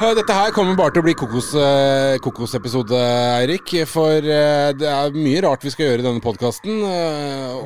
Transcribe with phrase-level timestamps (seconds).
[0.00, 2.96] Eh, Dette her kommer bare til å bli kokos, eh, kokosepisode,
[3.36, 3.74] Eirik.
[3.90, 6.78] For eh, det er mye rart vi skal gjøre i denne podkasten.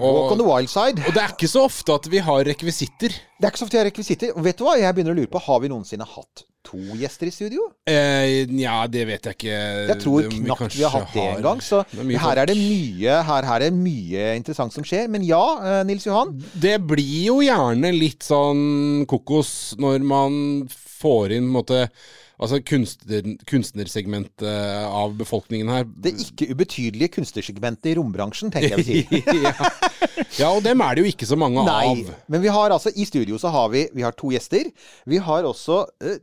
[0.00, 0.98] Walk on the wild side.
[1.06, 3.14] og det er ikke så ofte at vi har rekvisitter.
[3.38, 4.32] Det er ikke så ofte vi har rekvisitter.
[4.34, 4.74] Og vet du hva?
[4.80, 7.68] Jeg begynner å lure på, har vi noensinne hatt to gjester i studio?
[7.86, 9.54] Eh, Nja, det vet jeg ikke.
[9.92, 11.36] Jeg tror Det- knapt vi har hatt det engang.
[11.36, 11.60] en gang.
[11.60, 15.06] Så Det er her er det mye, her, her er mye interessant som skjer.
[15.08, 16.34] Men ja, eh, Nils Johan.
[16.58, 21.88] Det blir jo gjerne litt sånn kokos når man får inn på en måte
[22.34, 24.48] Altså kunstner, kunstnersegmentet
[24.88, 25.84] av befolkningen her.
[25.86, 29.38] Det ikke ubetydelige kunstnersegmentet i rombransjen, tenker jeg vi sier.
[29.46, 29.70] ja.
[30.40, 32.10] ja, og dem er det jo ikke så mange Nei, av.
[32.34, 34.72] men vi har altså i studio så har vi, vi har to gjester.
[35.06, 36.16] Vi har også uh,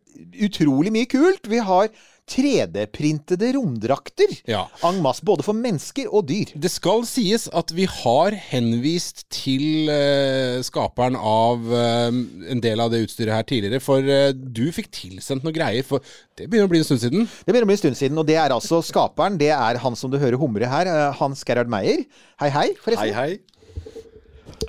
[0.44, 1.48] utrolig mye kult.
[1.48, 1.88] Vi har
[2.32, 4.32] 3D-printede romdrakter.
[4.49, 4.63] Ja.
[4.87, 6.54] En masse, både for mennesker og dyr.
[6.55, 12.93] Det skal sies at vi har henvist til uh, skaperen av uh, en del av
[12.93, 16.04] det utstyret her tidligere, for uh, du fikk tilsendt noe greier, for
[16.40, 17.27] det begynner å bli en stund siden.
[17.27, 19.40] Det begynner å bli en stund siden, og det er altså skaperen.
[19.41, 22.05] Det er han som du hører humre her, Hans Gerhard Meyer.
[22.41, 23.12] Hei, hei, forresten.
[23.12, 23.51] Hei, hei.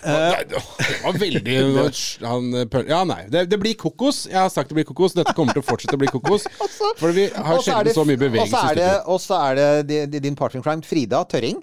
[0.03, 0.61] Nei, det
[1.05, 1.43] var veldig
[2.33, 3.21] han, eh, Ja, nei.
[3.33, 4.25] Det, det blir kokos.
[4.31, 5.17] Jeg har sagt det blir kokos.
[5.19, 6.49] Dette kommer til å fortsette å bli kokos.
[7.01, 8.89] For vi har sjelden så mye Og så er det,
[9.43, 11.61] er det di- di- din partner crime, Frida Tørring.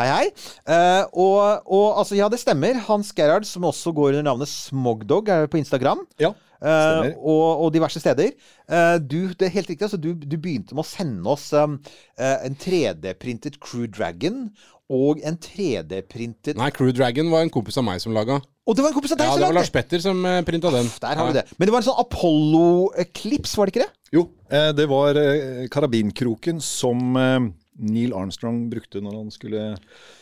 [0.00, 0.28] Hei, hei.
[0.68, 2.80] Uh, og, og altså, ja, det stemmer.
[2.88, 6.06] Hans Gerhard, som også går under navnet Smogdog, er på Instagram.
[6.22, 8.36] Ja, Uh, og, og diverse steder.
[8.70, 11.74] Uh, du, det er helt riktig, altså, du, du begynte med å sende oss um,
[12.20, 14.44] uh, en 3D-printet Crew Dragon
[14.92, 18.36] og en 3D-printet Nei, Crew Dragon var en kompis av meg som laga.
[18.68, 20.38] Og det var en kompis av deg Ja, som det var Lars Petter som uh,
[20.46, 20.90] printa den.
[21.02, 21.46] Der har vi det.
[21.56, 23.92] Men det var en sånn Apollo-klips, var det ikke det?
[24.12, 27.48] Jo, eh, det var eh, karabinkroken som eh,
[27.80, 29.64] Neil Armstrong brukte når han skulle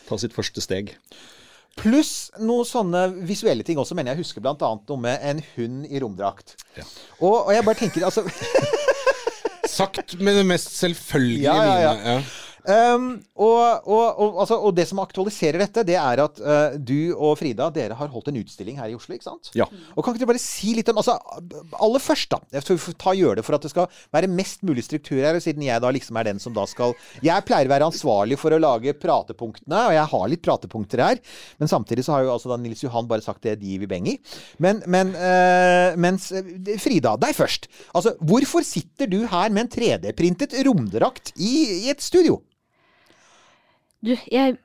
[0.07, 0.93] ta sitt første steg.
[1.79, 5.85] Pluss noen sånne visuelle ting også, mener jeg husker blant annet noe med en hund
[5.87, 6.55] i romdrakt.
[6.77, 6.87] Ja.
[7.19, 8.25] Og, og jeg bare tenker, altså
[9.71, 12.15] Sagt med det mest selvfølgelige Ja, ja, ja.
[12.65, 17.13] Um, og, og, og, altså, og det som aktualiserer dette, det er at uh, du
[17.15, 19.51] og Frida, dere har holdt en utstilling her i Oslo, ikke sant?
[19.57, 19.67] Ja.
[19.95, 21.17] Og kan ikke dere bare si litt om altså,
[21.81, 22.41] Aller først, da.
[22.57, 25.65] Jeg får ta gjøre det for at det skal være mest mulig struktur her, siden
[25.65, 28.61] jeg da liksom er den som da skal Jeg pleier å være ansvarlig for å
[28.61, 31.21] lage pratepunktene, og jeg har litt pratepunkter her.
[31.61, 34.09] Men samtidig så har jo altså da Nils Johan bare sagt det de vil beng
[34.11, 34.17] i.
[34.61, 37.67] Men, men uh, mens eh, Frida, deg først.
[37.95, 41.53] Altså, hvorfor sitter du her med en 3D-printet romdrakt i,
[41.85, 42.39] i et studio?
[44.01, 44.55] Du, jeg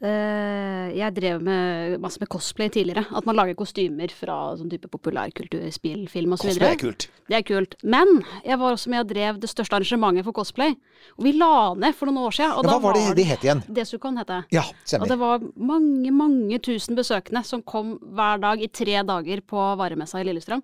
[0.00, 3.02] eh, Jeg drev med masse med cosplay tidligere.
[3.16, 6.52] At man lager kostymer fra sånn type populærkultur, spill, film osv.
[6.52, 7.08] Cosplay er kult.
[7.30, 7.74] Det er kult.
[7.82, 10.76] Men jeg var også med og drev det største arrangementet for cosplay.
[11.18, 12.54] Og vi la ned for noen år siden.
[12.56, 13.62] Og Ja, da hva var det de het igjen?
[13.80, 14.40] Desukon het det.
[14.54, 14.64] Ja,
[15.00, 19.66] Og det var mange, mange tusen besøkende som kom hver dag i tre dager på
[19.80, 20.62] varemessa i Lillestrøm.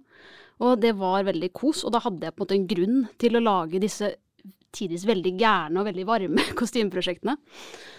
[0.65, 3.37] Og det var veldig kos, og da hadde jeg på en måte en grunn til
[3.37, 4.15] å lage disse
[4.75, 7.37] tidvis veldig gærne og veldig varme kostymeprosjektene.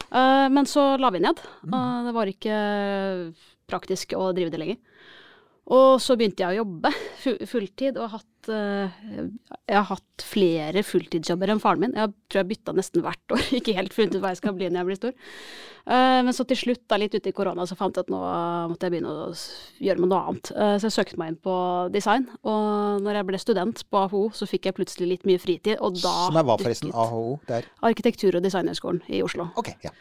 [0.07, 1.41] Eh, men så la vi ned.
[1.71, 2.57] og det var ikke
[3.67, 4.79] praktisk å drive det lenger.
[5.67, 6.91] Og så begynte jeg å jobbe
[7.51, 8.99] fulltid, og har hatt, eh,
[9.67, 11.95] jeg har hatt flere fulltidsjobber enn faren min.
[11.97, 14.69] Jeg tror jeg bytta nesten hvert år, ikke helt funnet ut hva jeg skal bli
[14.69, 15.17] når jeg blir stor.
[15.87, 18.21] Eh, men så til slutt, da, litt ute i korona, så fant jeg at nå
[18.71, 19.27] måtte jeg begynne å
[19.83, 20.53] gjøre med noe annet.
[20.55, 21.57] Eh, så jeg søkte meg inn på
[21.91, 25.81] design, og når jeg ble student på AHO, så fikk jeg plutselig litt mye fritid,
[25.83, 26.95] og da Som er hva, forresten?
[26.95, 27.41] AHO?
[27.51, 27.67] Der.
[27.83, 29.51] Arkitektur- og designhøgskolen i Oslo.
[29.59, 29.91] Ok, ja.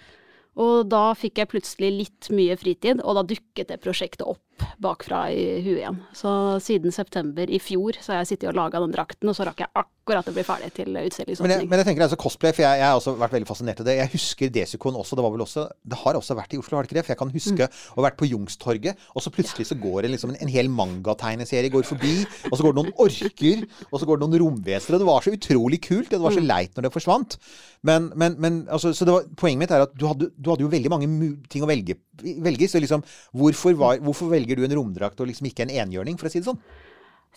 [0.62, 4.45] Og da fikk jeg plutselig litt mye fritid, og da dukket det prosjektet opp
[4.82, 6.00] bakfra i huet igjen.
[6.16, 6.30] Så
[6.64, 9.62] siden september i fjor så har jeg sittet og laga den drakten, og så rakk
[9.64, 11.68] jeg akkurat å bli ferdig til Men utstillingsåpning.
[11.70, 13.96] men jeg tenker altså cosplay, for jeg, jeg har også vært veldig fascinert av det.
[13.98, 15.18] Jeg husker Desicon også.
[15.18, 17.06] Det var vel også Det har også vært i Oslo, har det ikke det?
[17.06, 20.12] For jeg kan huske å ha vært på Jungstorget, og så plutselig så går det
[20.14, 22.14] liksom en, en hel mangategneserie går forbi,
[22.50, 25.26] og så går det noen orker, og så går det noen romvesener, og det var
[25.26, 26.10] så utrolig kult.
[26.12, 27.38] og Det var så leit når det forsvant.
[27.86, 30.64] Men, men, men altså, så det var, poenget mitt er at du hadde, du hadde
[30.64, 31.98] jo veldig mange ting å velge,
[32.42, 33.04] velge så liksom
[33.36, 36.40] hvorfor, var, hvorfor velger du en romdrakt og liksom ikke en enhjørning, for å si
[36.40, 36.62] det sånn?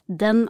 [0.08, 0.48] Den,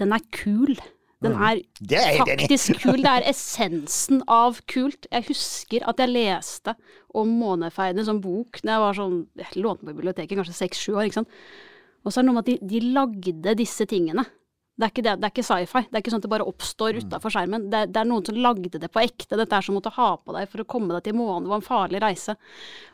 [0.00, 0.76] den er kul.
[1.22, 3.02] Den er Det er enig faktisk kul.
[3.02, 5.06] Det er essensen av kult.
[5.12, 6.74] Jeg husker at jeg leste
[7.14, 11.06] om månefeiene som bok da jeg var sånn Jeg lånte på biblioteket, kanskje seks-sju år.
[11.06, 11.40] ikke sant?
[12.02, 14.24] Og så er det noe med at de, de lagde disse tingene.
[14.72, 15.82] Det er ikke, det, det er ikke sci-fi.
[15.86, 17.68] Det er ikke sånn at det bare oppstår utafor skjermen.
[17.70, 19.36] Det, det er noen som lagde det på ekte.
[19.38, 21.44] Dette er som å måtte ha på deg for å komme deg til månen.
[21.44, 22.34] Det var en farlig reise.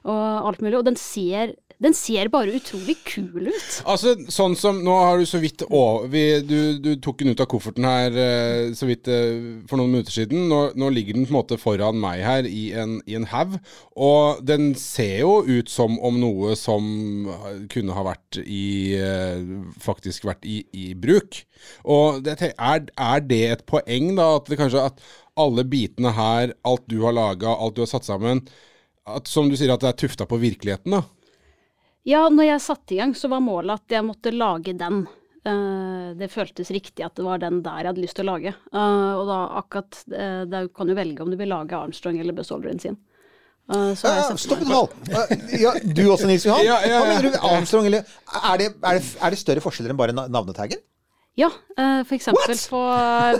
[0.04, 0.76] Og alt mulig.
[0.76, 3.74] Og den ser Den ser bare utrolig kul ut.
[3.86, 7.42] Altså, sånn som Nå har du så vidt å, vi, du, du tok den ut
[7.42, 10.48] av kofferten her eh, så vidt eh, for noen minutter siden.
[10.50, 13.54] Nå, nå ligger den på en måte foran meg her i en, i en haug.
[13.94, 17.28] Og den ser jo ut som om noe som
[17.70, 19.44] kunne ha vært i eh,
[19.78, 21.44] Faktisk vært i, i bruk.
[21.86, 24.32] Og det, er, er det et poeng, da?
[24.40, 25.04] At det kanskje at
[25.38, 28.42] alle bitene her, alt du har laga, alt du har satt sammen
[29.06, 31.04] at, Som du sier, at det er tufta på virkeligheten, da?
[32.08, 35.02] Ja, når jeg satte i gang, så var målet at jeg måtte lage den.
[35.48, 38.54] Uh, det føltes riktig at det var den der jeg hadde lyst til å lage.
[38.72, 42.36] Uh, og da akkurat uh, Da kan du velge om du vil lage Armstrong eller
[42.36, 42.98] Buzz Aldrin sin.
[43.68, 44.88] Uh, Stopp en hal!
[45.60, 46.64] Ja, du også, Nils Johan?
[46.64, 47.00] Ja, ja, ja.
[47.02, 47.40] Hva mener du?
[47.50, 50.80] Armstrong, eller er det, er, det, er det større forskjeller enn bare na- navnetaggen?
[51.38, 51.46] Ja,
[51.78, 52.78] eh, for eksempel på,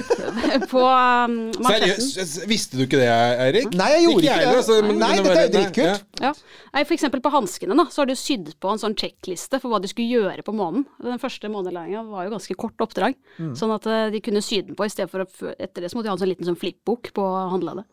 [0.72, 1.32] på um.
[1.66, 2.44] Seriøst?
[2.46, 3.72] Visste du ikke det, Eirik?
[3.74, 4.60] Nei, jeg gjorde ikke heller, det.
[4.62, 6.04] altså, men- Nei, men dette er jo dritkult.
[6.22, 6.30] ja.
[6.30, 6.84] Ja.
[6.98, 9.90] Eksempel på hanskene da, så har du sydd på en sånn sjekkliste for hva de
[9.90, 10.86] skulle gjøre på månen.
[11.02, 13.52] Den første månelæringa var jo ganske kort oppdrag, Mm.
[13.58, 15.98] sånn at eh, de kunne sy den på i stedet for å Etter det så
[15.98, 17.84] måtte de ha en sånn liten sånn flippbok på håndleddet.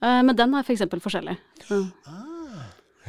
[0.00, 0.24] det.
[0.24, 1.36] men den er for eksempel forskjellig.
[1.68, 1.82] Ja.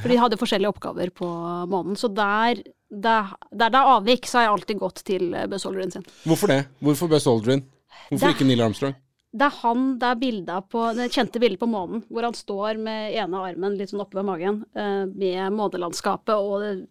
[0.01, 1.27] For de hadde forskjellige oppgaver på
[1.69, 5.65] månen, så der der, det er avvik, så har jeg alltid gått til eh, Buzz
[5.65, 6.03] Aldrin sin.
[6.27, 6.59] Hvorfor det?
[6.83, 7.63] Hvorfor Buzz Aldrin?
[8.09, 8.95] Hvorfor Det- ikke Neil Armstrong?
[9.31, 12.79] Det er han, det er bildet på, det kjente bildet på månen, hvor han står
[12.83, 16.81] med ene armen litt sånn oppe ved magen, eh, med månelandskapet og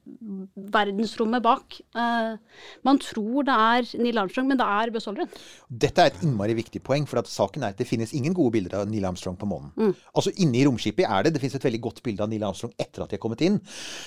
[0.73, 1.77] verdensrommet bak.
[1.93, 2.39] Eh,
[2.87, 5.29] man tror det er Neil Armstrong, men det er Buzz Aldrin.
[5.69, 8.55] Dette er et innmari viktig poeng, for at saken er at det finnes ingen gode
[8.57, 9.75] bilder av Neil Armstrong på månen.
[9.77, 9.93] Mm.
[10.15, 11.35] Altså Inne i romskipet er det.
[11.35, 13.61] Det finnes et veldig godt bilde av Neil Armstrong etter at de har kommet inn.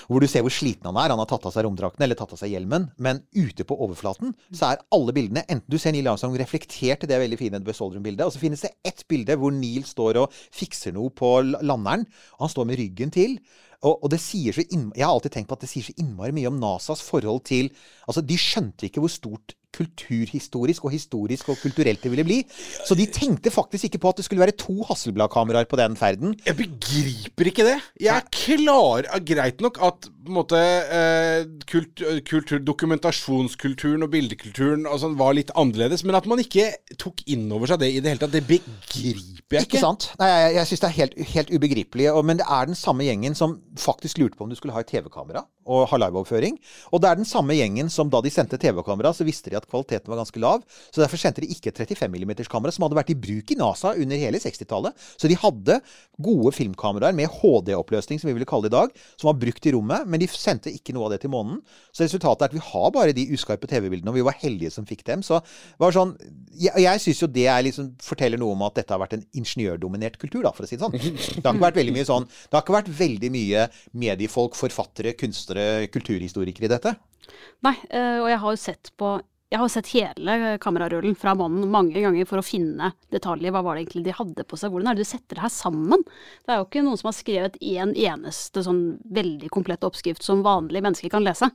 [0.08, 1.14] Hvor du ser hvor sliten han er.
[1.14, 2.90] Han har tatt av seg romdrakten eller tatt av seg hjelmen.
[2.98, 7.10] Men ute på overflaten så er alle bildene Enten du ser Neil Armstrong reflektert i
[7.10, 10.34] det veldig fine Buzz Aldrin-bildet, og så finnes det ett bilde hvor Neil står og
[10.54, 12.06] fikser noe på landeren.
[12.38, 13.38] Og han står med ryggen til.
[13.84, 15.96] Og, og det sier så innmari, Jeg har alltid tenkt på at det sier så
[16.00, 17.68] innmari mye om NASAs forhold til
[18.08, 22.40] Altså, de skjønte ikke hvor stort kulturhistorisk og historisk og kulturelt det ville bli.
[22.86, 26.34] Så de tenkte faktisk ikke på at det skulle være to Hasselblad-kameraer på den ferden.
[26.46, 27.78] Jeg begriper ikke det.
[28.00, 35.18] Jeg er klar Greit nok at måte eh, kult, kultur, dokumentasjonskulturen og bildekulturen og sånn
[35.20, 36.70] var litt annerledes, men at man ikke
[37.00, 39.82] tok inn over seg det i det hele tatt, det begriper jeg Ikke ikke.
[39.82, 40.08] sant?
[40.20, 42.08] Nei, jeg, jeg syns det er helt, helt ubegripelig.
[42.14, 44.82] Og, men det er den samme gjengen som faktisk lurte på om du skulle ha
[44.84, 46.58] et TV-kamera og har liveoverføring.
[46.92, 49.68] Og det er den samme gjengen som da de sendte TV-kamera, så visste de at
[49.68, 50.64] kvaliteten var ganske lav.
[50.90, 54.20] Så derfor sendte de ikke 35 mm-kamera, som hadde vært i bruk i NASA under
[54.20, 54.96] hele 60-tallet.
[55.16, 55.80] Så de hadde
[56.22, 59.74] gode filmkameraer med HD-oppløsning, som vi ville kalle det i dag, som var brukt i
[59.74, 61.60] rommet, men de sendte ikke noe av det til månen.
[61.94, 64.86] Så resultatet er at vi har bare de uskarpe TV-bildene, og vi var heldige som
[64.88, 65.24] fikk dem.
[65.26, 65.40] Så
[65.80, 66.16] var sånn
[66.54, 70.18] Jeg, jeg syns jo det liksom, forteller noe om at dette har vært en ingeniørdominert
[70.22, 70.94] kultur, da, for å si det sånn.
[70.94, 73.64] Det har ikke vært veldig mye sånn Det har ikke vært veldig mye
[74.04, 75.53] mediefolk, forfattere, kunstnere,
[75.94, 76.94] kulturhistorikere i dette.
[77.64, 79.16] Nei, eh, og jeg har jo sett på
[79.54, 83.52] jeg har sett hele kamerarullen fra månen mange ganger for å finne detaljer.
[83.54, 84.72] Hva var det egentlig de hadde på seg?
[84.72, 86.02] Hvordan er det du setter det her sammen?
[86.42, 88.80] Det er jo ikke noen som har skrevet en eneste sånn
[89.14, 91.52] veldig komplett oppskrift som vanlige mennesker kan lese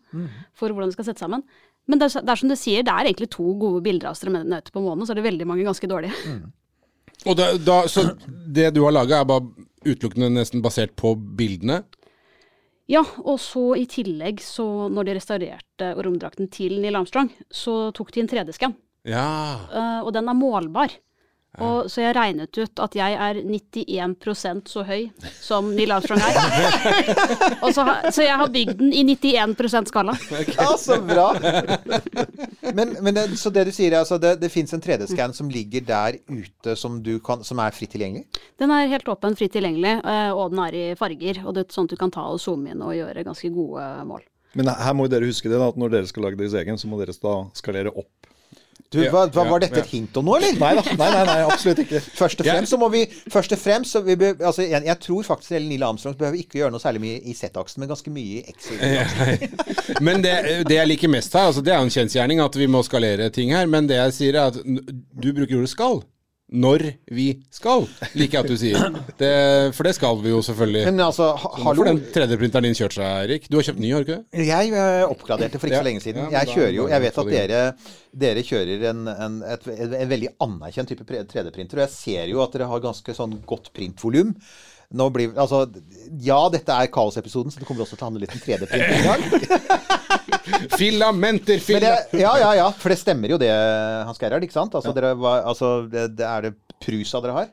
[0.56, 1.44] for hvordan det skal settes sammen.
[1.90, 4.16] Men det er, det er som du sier, det er egentlig to gode bilder av
[4.16, 6.40] astronauter på månen, og så er det veldig mange ganske dårlige.
[7.28, 8.06] Og da, da, så
[8.48, 11.82] det du har laga, er bare utelukkende nesten basert på bildene?
[12.90, 18.10] Ja, og så i tillegg, så når de restaurerte romdrakten til Neil Armstrong, så tok
[18.16, 18.74] de en 3D-skann.
[19.08, 19.28] Ja.
[19.70, 20.96] Uh, og den er målbar.
[21.58, 25.08] Og, så jeg regnet ut at jeg er 91% så høy
[25.42, 27.10] som Neil Armstrong er.
[27.66, 30.14] og så, så jeg har bygd den i 91% skala.
[30.54, 31.32] Ja, så bra!
[32.76, 35.48] Men, men det, så det du sier, er altså det, det fins en 3D-skann som
[35.50, 38.28] ligger der ute som, du kan, som er fritt tilgjengelig?
[38.62, 41.42] Den er helt åpen, fritt tilgjengelig, eh, og den er i farger.
[41.48, 43.88] Og det er sånn at du kan ta og zoome inn og gjøre ganske gode
[44.06, 44.22] mål.
[44.60, 46.78] Men her må jo dere huske det, da, at når dere skal lage deres egen,
[46.78, 48.29] så må dere da skalere opp.
[48.90, 50.56] Du, hva, hva, var dette et hint om noe, eller?
[50.58, 52.00] Nei da, nei, nei, nei absolutt ikke.
[52.22, 55.28] Først og fremst så må vi Først og fremst så vi altså, jeg, jeg tror
[55.28, 58.40] faktisk Ellen Neil Armstrong behøver ikke gjøre noe særlig mye i Z-aksen, men ganske mye
[58.40, 59.60] i X-aksen.
[60.06, 60.34] Men det,
[60.70, 63.30] det jeg liker mest her, altså det er jo en kjensgjerning at vi må skalere
[63.34, 66.02] ting her, men det jeg sier er at du bruker ordet skal.
[66.50, 66.82] Når
[67.14, 67.84] vi skal,
[68.18, 68.96] liker jeg at du sier.
[69.20, 69.30] Det,
[69.78, 70.82] for det skal vi jo selvfølgelig.
[70.88, 73.46] Men altså, ha, hallo får den 3D-printeren din kjørt seg, Erik.
[73.54, 74.48] Du har kjøpt ny, har du ikke det?
[74.48, 75.84] Jeg eh, oppgraderte for ikke Ja.
[75.84, 76.26] så lenge siden.
[76.34, 77.62] Ja, Jeg kjører jo Jeg vet at dere,
[78.26, 79.70] dere kjører en, en, et,
[80.02, 83.70] en veldig anerkjent type 3D-printer, og jeg ser jo at dere har ganske sånn godt
[83.78, 84.34] printvolum.
[85.14, 85.68] Blir Altså,
[86.18, 89.06] ja, dette er kaosepisoden, så det kommer også til å handle litt om 3D-print i
[89.06, 89.99] dag.
[90.78, 92.20] Filamenter, filamenter!
[92.20, 93.52] ja, ja, ja, for det stemmer jo det,
[94.08, 94.76] Hans Gerhard, ikke sant?
[94.76, 95.14] Altså, dere
[95.44, 97.50] altså det, det er det Prusa dere har?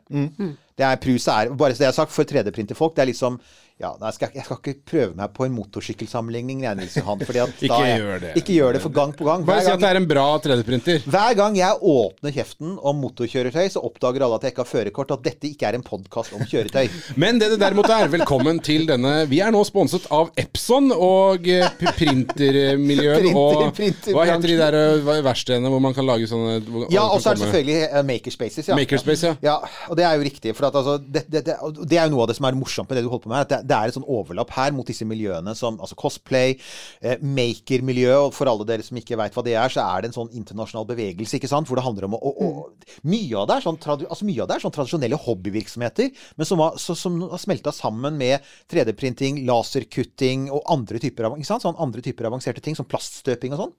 [0.76, 3.40] Det er Prusa er, bare så det har sagt, for 3D-printerfolk, det er liksom
[3.76, 7.20] Ja, jeg, skal, jeg skal ikke prøve meg på en motorsykkelsammenligning, Johan.
[7.28, 8.30] Fordi at Ikke gjør det.
[8.40, 9.42] Ikke gjør det, for gang på gang.
[9.44, 11.02] Bare Hver si at det er en bra 3D-printer.
[11.04, 15.12] hver gang jeg åpner kjeften om motorkjøretøy, så oppdager alle at jeg ikke har førerkort,
[15.18, 16.88] at dette ikke er en podkast om kjøretøy.
[17.22, 21.44] Men det det derimot er, velkommen til denne Vi er nå sponset av Epson og
[21.44, 21.68] eh,
[21.98, 26.88] printermiljøet Printer- og printer, Hva heter de der eh, verkstedene hvor man kan lage sånne
[26.88, 28.72] Ja, og så er det selvfølgelig eh, Makerspaces.
[28.72, 28.80] Ja.
[28.80, 29.36] Makerspace, ja.
[29.52, 29.60] Ja,
[29.92, 30.56] og det er jo riktig.
[30.56, 32.88] For at, altså, det, det, det, det er jo noe av det som er morsomt
[32.88, 33.44] med det du holder på med.
[33.44, 36.56] At det, det er et sånn overlapp her mot disse miljøene som altså cosplay,
[37.00, 38.14] eh, maker-miljø.
[38.26, 40.32] Og for alle dere som ikke veit hva det er, så er det en sånn
[40.38, 41.66] internasjonal bevegelse ikke sant?
[41.66, 44.58] hvor det handler om å, å, å mye, av det sånn, altså, mye av det
[44.58, 50.50] er sånn tradisjonelle hobbyvirksomheter, men som har, så, som har smelta sammen med 3D-printing, laserkutting
[50.54, 51.66] og andre typer, av, ikke sant?
[51.66, 53.74] Sånn andre typer avanserte ting, som plaststøping og sånn.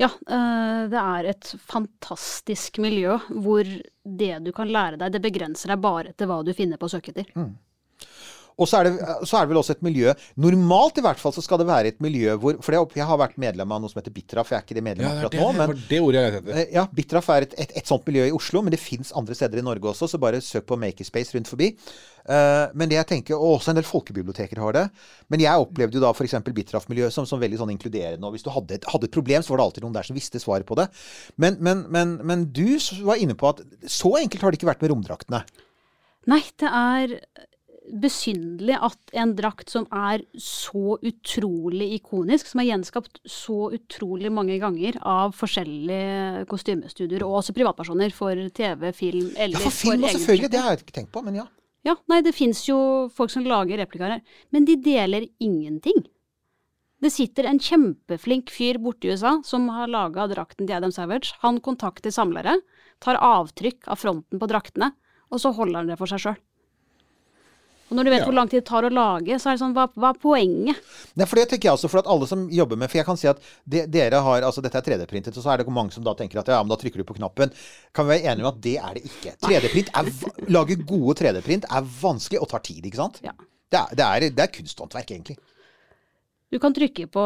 [0.00, 5.74] Ja, eh, det er et fantastisk miljø hvor det du kan lære deg, det begrenser
[5.74, 7.28] deg bare til hva du finner på å søke etter.
[8.58, 11.32] Og så er, det, så er det vel også et miljø Normalt i hvert fall
[11.36, 13.92] så skal det være et miljø hvor For jeg, jeg har vært medlem av noe
[13.92, 14.52] som heter Bitraf.
[14.52, 16.60] Jeg er ikke det medlem Ja, akkurat det, nå, men det ordet jeg heter.
[16.60, 19.36] eh, ja, Bitraf er et, et, et sånt miljø i Oslo, men det fins andre
[19.38, 21.70] steder i Norge også, så bare søk på Makerspace rundt forbi.
[22.20, 24.84] Uh, men det jeg tenker, Og også en del folkebiblioteker har det.
[25.32, 26.36] Men jeg opplevde jo da f.eks.
[26.44, 28.26] Bitraf-miljøet som, som veldig sånn inkluderende.
[28.28, 30.18] Og hvis du hadde et, hadde et problem, så var det alltid noen der som
[30.18, 30.90] visste svaret på det.
[31.40, 32.76] Men, men, men, men du
[33.08, 35.42] var inne på at så enkelt har det ikke vært med romdraktene.
[36.28, 37.16] Nei, det er
[38.02, 44.58] besynderlig at en drakt som er så utrolig ikonisk, som er gjenskapt så utrolig mange
[44.62, 50.16] ganger av forskjellige kostymestudier, og også privatpersoner for TV, film eller Ja, for film for
[50.18, 50.52] selvfølgelig.
[50.52, 51.48] Det har jeg ikke tenkt på, men ja.
[51.86, 52.78] Ja, nei, det fins jo
[53.16, 56.02] folk som lager replikaer her, men de deler ingenting.
[57.00, 61.32] Det sitter en kjempeflink fyr borte i USA som har laga drakten til Adam Savage.
[61.40, 62.58] Han kontakter samlere,
[63.00, 64.92] tar avtrykk av fronten på draktene,
[65.32, 66.40] og så holder han det for seg sjøl.
[67.90, 68.24] Og når du vet Ja.
[68.28, 70.76] hvor lang tid det tar å lage, så er det sånn, hva, hva er poenget?
[71.18, 73.16] Nei, for det tenker jeg også, for at alle som jobber med For jeg kan
[73.18, 76.04] si at de, dere har Altså, dette er 3D-printet, og så er det mange som
[76.06, 77.50] da tenker at ja, men da trykker du på knappen.
[77.92, 79.34] Kan vi være enige om at det er det ikke.
[79.42, 83.20] 3D-print er Lage gode 3D-print er vanskelig og tar tid, ikke sant?
[83.26, 83.32] Ja.
[83.70, 85.36] Det er, det er, det er kunsthåndverk, egentlig.
[86.50, 87.22] Du kan trykke på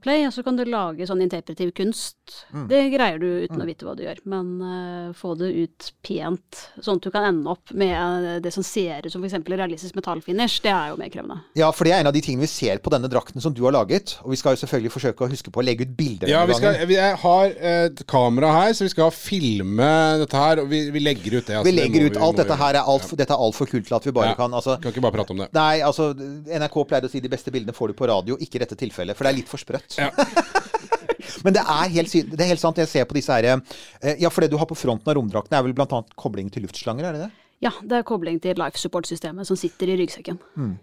[0.00, 2.16] play, og så kan du lage sånn interpretiv kunst.
[2.54, 2.62] Mm.
[2.70, 6.62] Det greier du uten å vite hva du gjør, men uh, få det ut pent,
[6.80, 9.36] sånn at du kan ende opp med eh, det som ser ut som f.eks.
[9.52, 11.36] realistisk metallfinish, det er jo mer krevende.
[11.58, 13.60] Ja, for det er en av de tingene vi ser på denne drakten som du
[13.66, 14.16] har laget.
[14.24, 16.56] Og vi skal jo selvfølgelig forsøke å huske på å legge ut bilder Ja, vi
[16.56, 16.96] skal, vi-
[17.26, 19.90] har et kamera her, så vi skal filme
[20.22, 20.62] dette her.
[20.64, 21.58] Og vi, vi legger ut det.
[21.60, 23.86] altså, Vi legger det ut vi- alt dette her er alt, dette er altfor kult
[23.90, 24.40] til at vi bare Ja.
[24.40, 25.52] kan altså, Kan ikke bare prate om det.
[25.52, 28.64] Nei, altså NRK pleide å si de beste bildene får du på radio, ikke i
[28.64, 29.18] dette tilfellet.
[29.18, 29.98] For det er litt for sprøtt.
[30.00, 30.10] Ja.
[31.44, 32.78] Men det er, helt, det er helt sant.
[32.80, 35.58] Jeg ser på disse her eh, Ja, for det du har på fronten av romdraktene,
[35.58, 37.30] er vel blant annet kobling til luftslanger, er det det?
[37.64, 40.40] Ja, det er kobling til life support-systemet som sitter i ryggsekken.
[40.56, 40.76] For,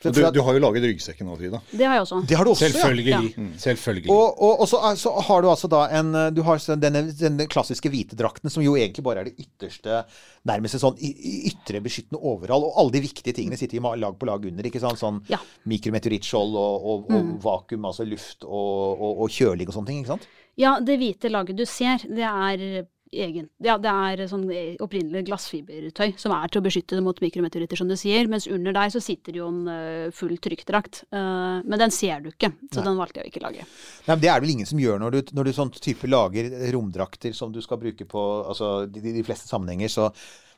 [0.00, 1.58] Du, du har jo laget ryggsekken nå, Frida.
[1.70, 2.20] Det har jeg også.
[2.28, 2.72] det har du også, ja.
[2.72, 3.48] Selvfølgelig.
[3.60, 4.10] Selvfølgelig.
[4.14, 7.90] Og, og, og så, så har du altså da en Du har denne, denne klassiske
[7.92, 10.02] hvite drakten, som jo egentlig bare er det ytterste
[10.48, 12.64] Nærmest en sånn ytre beskyttende overall.
[12.70, 14.64] Og alle de viktige tingene sitter i lag på lag under.
[14.70, 15.00] ikke sant?
[15.00, 15.36] Sånn Ja.
[15.68, 20.00] mikrometeorittskjold og, og, og vakuum, altså luft og, og, og kjøling og sånne ting.
[20.00, 20.28] ikke sant?
[20.60, 24.44] Ja, det hvite laget du ser, det er egen, ja, det er sånn
[24.82, 28.28] opprinnelig glassfibertøy som er til å beskytte det mot mikrometeoritter, som du sier.
[28.30, 31.02] Mens under der så sitter det jo en eh, full trykkdrakt.
[31.10, 33.66] Eh, men den ser du ikke, så den valgte jeg å ikke lage.
[34.06, 36.52] Nei, men Det er vel ingen som gjør når du, når du sånn type lager
[36.76, 39.90] romdrakter som du skal bruke på altså, de, de fleste sammenhenger.
[39.90, 40.06] Så,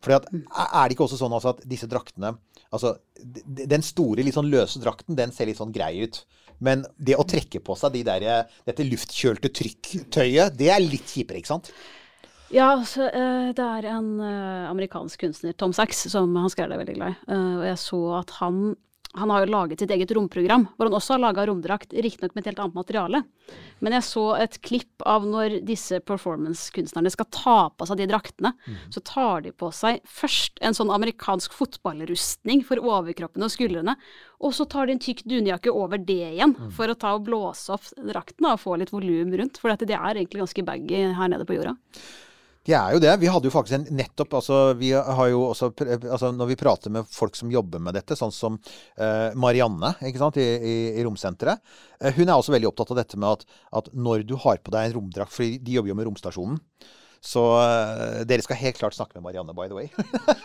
[0.04, 2.34] fordi at, er det ikke også sånn altså, at disse draktene
[2.68, 2.96] altså,
[3.72, 6.20] Den store, litt sånn løse drakten, den ser litt sånn grei ut.
[6.62, 8.28] Men det å trekke på seg de der,
[8.68, 11.72] dette luftkjølte trykktøyet, det er litt kjipere, ikke sant?
[12.52, 16.82] Ja, så, uh, det er en uh, amerikansk kunstner, Tom Sachs, som han skrev det
[16.82, 17.20] veldig glad i.
[17.32, 18.58] Uh, og jeg så at han,
[19.16, 22.42] han har jo laget sitt eget romprogram, hvor han også har laga romdrakt, riktignok med
[22.42, 23.22] et helt annet materiale.
[23.80, 28.52] Men jeg så et klipp av når disse performance-kunstnerne skal ta på seg de draktene.
[28.92, 33.94] Så tar de på seg først en sånn amerikansk fotballrustning for overkroppen og skuldrene.
[34.44, 37.72] Og så tar de en tykk dunjakke over det igjen, for å ta og blåse
[37.72, 39.56] opp drakten og få litt volum rundt.
[39.56, 41.78] For det er egentlig ganske baggy her nede på jorda.
[42.62, 43.10] Det er jo det.
[43.18, 46.94] Vi hadde jo faktisk en nettopp altså, Vi har jo også altså, Når vi prater
[46.94, 48.58] med folk som jobber med dette, sånn som
[49.00, 53.02] uh, Marianne ikke sant, i, i, i Romsenteret uh, Hun er også veldig opptatt av
[53.02, 53.46] dette med at,
[53.82, 56.60] at når du har på deg en romdrakt For de jobber jo med romstasjonen.
[57.22, 59.90] Så uh, dere skal helt klart snakke med Marianne, by the way.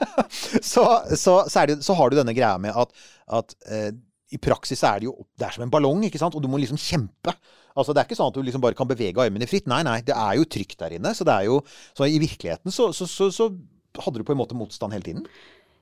[0.74, 0.84] så,
[1.14, 2.94] så, så, det, så har du denne greia med at,
[3.34, 3.58] at
[4.34, 6.36] i praksis er det jo Det er som en ballong, ikke sant?
[6.36, 7.34] Og du må liksom kjempe.
[7.78, 9.70] Altså Det er ikke sånn at du liksom bare kan bevege armene fritt.
[9.72, 10.00] Nei, nei.
[10.06, 11.14] Det er jo trygt der inne.
[11.16, 11.62] Så det er jo
[11.96, 13.52] Så i virkeligheten så, så, så, så
[14.04, 15.30] hadde du på en måte motstand hele tiden.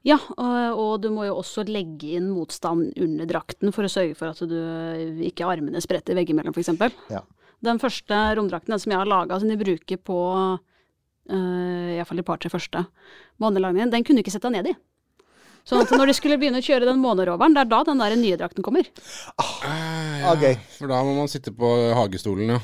[0.06, 4.14] Ja, og, og du må jo også legge inn motstand under drakten for å sørge
[4.20, 6.70] for at du ikke armene spretter veggimellom, f.eks.
[7.10, 7.24] Ja.
[7.66, 10.20] Den første romdrakten, den som jeg har laga, som de bruker på
[11.34, 12.84] uh, iallfall de par-tre første
[13.42, 14.78] månelagene, den kunne du ikke sette deg ned i.
[15.65, 18.15] Sånn at når de skulle begynne å kjøre den måneroveren, det er da den der
[18.19, 18.86] nye drakten kommer.
[19.41, 19.65] Ah,
[20.22, 20.60] ja, okay.
[20.77, 22.62] For da må man sitte på hagestolen, ja.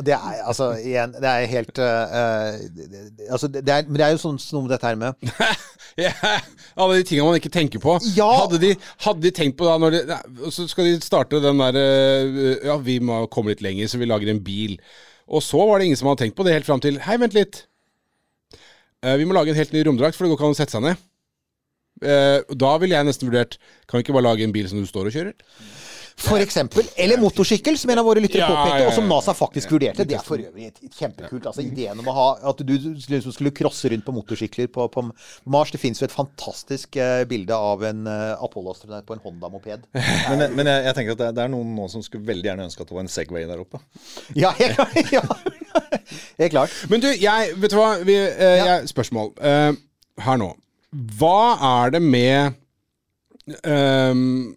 [0.00, 4.10] Det er altså igjen Det er helt det- det- altså, det er, Men det er
[4.14, 5.14] jo sånn noe med dette her med
[5.98, 6.40] yeah.
[6.76, 7.98] alle de tingene man ikke tenker på.
[8.16, 8.30] Ja.
[8.46, 8.70] Hadde, de,
[9.04, 12.78] hadde de tenkt på da når de, Så skal de starte den der uh, Ja,
[12.78, 14.78] vi må komme litt lenger, så vi lager en bil.
[15.28, 17.36] Og så var det ingen som hadde tenkt på det helt fram til Hei, vent
[17.36, 17.66] litt.
[19.04, 20.78] Uh, vi må lage en helt ny romdrakt, for det går ikke an å sette
[20.78, 20.96] seg ned.
[22.00, 24.86] Eh, da ville jeg nesten vurdert Kan vi ikke bare lage en bil som du
[24.88, 25.34] står og kjører?
[26.20, 26.84] For eksempel.
[27.00, 29.06] Eller motorsykkel, som en av våre lyttere Ja, påpekte, og som.
[29.08, 30.04] NASA faktisk vurderte.
[30.04, 31.46] Det er for øvrig et- et kjempekult.
[31.48, 35.04] Altså Ideen om å ha at du liksom skulle crosse rundt på motorsykler på, på
[35.46, 35.70] Mars.
[35.72, 39.86] Det fins jo et fantastisk uh, bilde av en uh, Apollo-astronaut på en Honda-moped.
[40.28, 42.68] Men, men jeg, jeg tenker at det, det er noen nå som skulle veldig gjerne
[42.68, 43.80] ønske at det var en Segway der oppe.
[44.36, 45.22] Ja, helt, ja.
[46.36, 46.70] helt klart.
[46.92, 47.94] Men du, jeg Vet du hva?
[48.04, 48.66] Vi, uh, Ja.
[48.74, 50.52] jeg, spørsmål her nå.
[50.90, 51.54] Hva
[51.84, 52.56] er det med
[53.62, 54.54] um,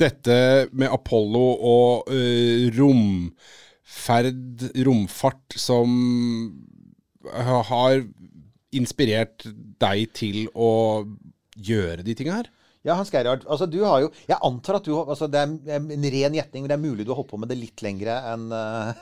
[0.00, 0.36] dette
[0.72, 5.90] med Apollo og uh, romferd, romfart, som
[7.20, 8.00] har
[8.72, 9.44] inspirert
[9.82, 11.04] deg til å
[11.60, 12.48] gjøre de tinga her?
[12.80, 13.44] Ja, Hans Gerhard.
[13.44, 16.70] Altså, du har jo Jeg antar at du altså, Det er en ren gjetning, men
[16.70, 18.94] det er mulig du har holdt på med det litt lengre enn uh,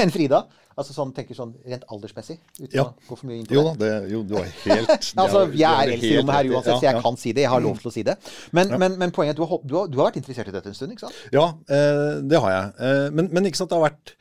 [0.00, 0.46] en Frida.
[0.76, 2.36] Altså sånn, tenker sånn rent aldersmessig.
[2.58, 2.84] Uten Ja.
[2.90, 3.90] å gå for mye inn på Jo det.
[4.10, 4.90] jo, du har helt
[5.22, 7.44] Altså, Jeg er eldst i rommet her uansett, ja, uansett, så jeg kan si det.
[7.46, 8.16] Jeg har lov til å si det.
[8.52, 10.56] Men, men, men poenget er at du har, du, har, du har vært interessert i
[10.56, 11.20] dette en stund, ikke sant?
[11.32, 12.72] Ja, eh, det har jeg.
[12.88, 14.14] Eh, men, men ikke sant, det har vært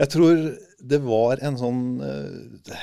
[0.00, 0.40] Jeg tror
[0.82, 2.78] det var en sånn eh,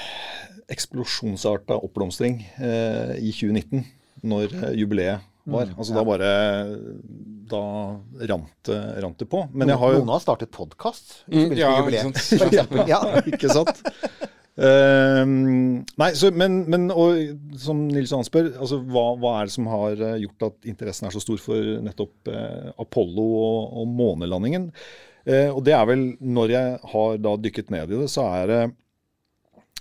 [0.69, 3.83] eksplosjonsarta oppblomstring eh, i 2019,
[4.29, 5.71] når eh, jubileet var.
[5.75, 6.31] altså da bare
[7.49, 7.61] Da
[8.29, 9.43] rant det, rant det på.
[9.53, 12.89] Men jeg har jo Noen har startet podkast i Mm, forbindelse ja, med ikke jubileet.
[12.89, 12.99] Ja.
[13.33, 13.81] Ikke sant?
[14.59, 15.23] Uh,
[15.95, 17.15] nei, så, men, men og,
[17.61, 21.07] som Nils Johan spør, altså, hva, hva er det som har eh, gjort at interessen
[21.07, 24.67] er så stor for nettopp uh, Apollo og, og månelandingen?
[25.23, 28.51] Uh, og det er vel, når jeg har da dykket ned i det, så er
[28.51, 28.61] det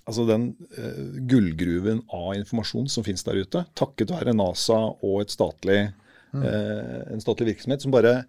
[0.08, 5.34] altså den eh, gullgruven av informasjon som finnes der ute, takket være NASA og et
[5.34, 5.82] statlig,
[6.34, 8.22] eh, en statlig virksomhet som bare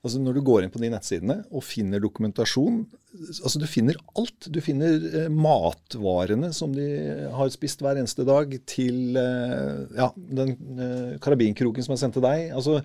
[0.00, 4.48] Altså Når du går inn på de nettsidene og finner dokumentasjon altså Du finner alt.
[4.48, 6.86] Du finner eh, matvarene som de
[7.34, 12.24] har spist hver eneste dag, til eh, ja, den eh, karabinkroken som er sendt til
[12.24, 12.52] deg.
[12.54, 12.78] altså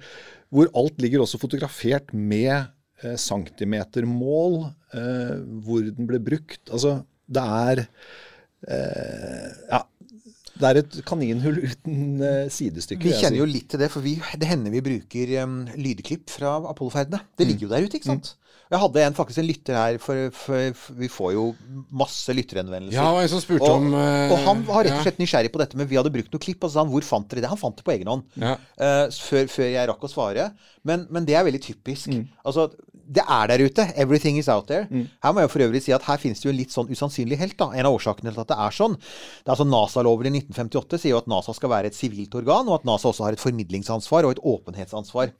[0.49, 2.51] Hvor alt ligger også fotografert med
[3.03, 4.57] eh, centimetermål,
[4.97, 6.63] eh, hvor den ble brukt.
[6.67, 7.85] Altså Det er
[8.69, 9.83] eh, Ja.
[10.55, 13.03] Det er et kaninhull uten eh, sidestykke.
[13.03, 16.53] Vi kjenner jo litt til det, for vi, det hender vi bruker um, lydklipp fra
[16.69, 17.19] Apollo-ferdene.
[17.19, 17.33] Mm.
[17.35, 18.29] Det ligger jo der ute, ikke sant?
[18.71, 21.43] Jeg hadde en, faktisk en lytter her, for, for, for vi får jo
[21.91, 22.95] masse lytterhenvendelser.
[22.95, 25.51] Ja, det en som spurte og, om Uh, og han var rett og slett nysgjerrig
[25.53, 26.63] på dette, men vi hadde brukt noen klipp.
[26.63, 27.51] Og så sa han hvor fant dere det?
[27.51, 28.25] Han fant det på egen hånd.
[28.39, 28.55] Ja.
[28.79, 30.47] Uh, før, før jeg rakk å svare.
[30.87, 32.15] Men, men det er veldig typisk.
[32.15, 32.25] Mm.
[32.47, 32.69] Altså,
[33.07, 33.83] det er der ute.
[33.95, 34.87] Everything is out there.
[35.23, 37.37] Her må jeg for øvrig si at her finnes det jo en litt sånn usannsynlig
[37.37, 37.57] helt.
[37.59, 37.71] da.
[37.73, 38.95] En av årsakene til at det er sånn.
[38.97, 42.67] Det er altså NASA-loven i 1958 sier jo at NASA skal være et sivilt organ,
[42.67, 45.35] og at NASA også har et formidlingsansvar og et åpenhetsansvar.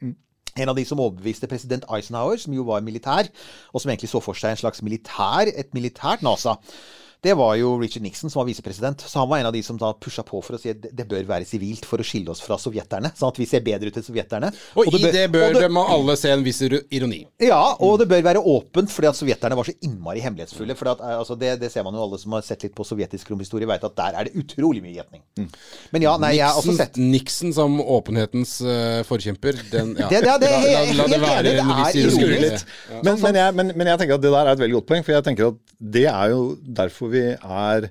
[0.55, 3.27] En av de som overbeviste president Eisenhower, som jo var militær,
[3.73, 6.55] og som egentlig så for seg en slags militær, et militært NASA,
[7.25, 9.01] det var jo Richard Nixon som var visepresident.
[9.01, 10.93] Så han var en av de som da pusha på for å si at det-
[10.95, 13.11] det bør være sivilt for å skille oss fra sovjeterne.
[13.17, 14.53] Sånn at vi ser bedre ut enn sovjeterne.
[14.77, 17.25] Og i det bør og det- må alle se en viss ironi.
[17.41, 20.75] ja, og det bør være åpent, fordi at sovjeterne var så innmari hemmelighetsfulle.
[20.77, 22.85] For at, eh, altså, det, det ser man jo alle som har sett litt på
[22.85, 25.21] sovjetisk romhistorie, vet at der er det utrolig mye gjetning.
[25.91, 30.09] Men ja, nei, jeg har også sett Nixon som åpenhetens uh, forkjemper, den ja.
[30.09, 32.59] Det- det- det la, la, la det være en viss er ironi.
[32.59, 34.87] Skrur Men, men, jeg, men, men jeg tenker at det der er et veldig godt
[34.87, 36.41] poeng, for jeg tenker at det er jo
[36.75, 37.89] derfor vi er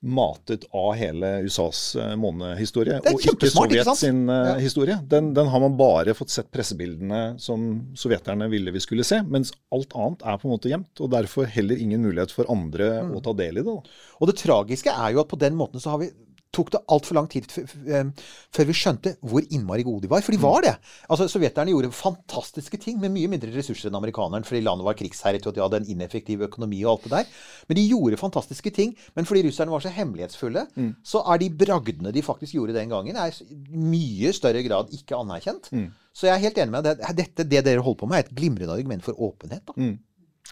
[0.00, 4.52] matet av hele USAs eh, månehistorie, og ikke kjempesmart, ikke sin eh, Ja.
[4.62, 4.94] historie.
[5.10, 7.64] Den, den har man bare fått sett pressebildene som
[7.98, 11.50] sovjeterne ville vi skulle se, mens alt annet er på en måte gjemt, og derfor
[11.50, 13.10] heller ingen mulighet for andre Mm.
[13.18, 13.74] å ta del i det.
[13.74, 13.98] Da.
[14.20, 16.12] Og det tragiske er jo at på den måten så har vi
[16.58, 17.46] tok det altfor lang tid
[17.88, 18.10] eh,
[18.54, 20.24] før vi skjønte hvor innmari gode de var.
[20.26, 20.74] For de var det.
[21.08, 25.46] Altså, Sovjeterne gjorde fantastiske ting med mye mindre ressurser enn amerikaneren, fordi landet var krigsherret
[25.48, 27.30] og de hadde en ineffektiv økonomi og alt det der.
[27.70, 28.92] Men de gjorde fantastiske ting.
[29.16, 30.66] Men fordi russerne var så hemmelighetsfulle,
[31.06, 35.16] så er de bragdene de faktisk gjorde den gangen, er i mye større grad ikke
[35.16, 35.70] anerkjent.
[36.18, 37.02] Så jeg er helt enig med deg.
[37.14, 39.62] Dette, det dere holder på med, er et glimrende argument for åpenhet.
[39.70, 39.76] da.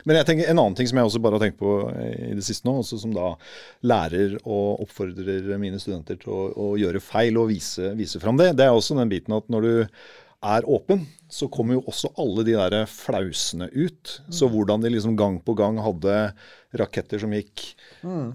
[0.05, 1.73] Men jeg tenker en annen ting som jeg også bare har tenkt på
[2.29, 3.31] i det siste nå, også som da
[3.87, 8.53] lærer og oppfordrer mine studenter til å, å gjøre feil og vise, vise fram det,
[8.59, 9.73] det er også den biten at når du
[10.47, 14.19] er åpen, så kommer jo også alle de der flausene ut.
[14.31, 16.19] Så hvordan de liksom gang på gang hadde
[16.77, 17.65] raketter som gikk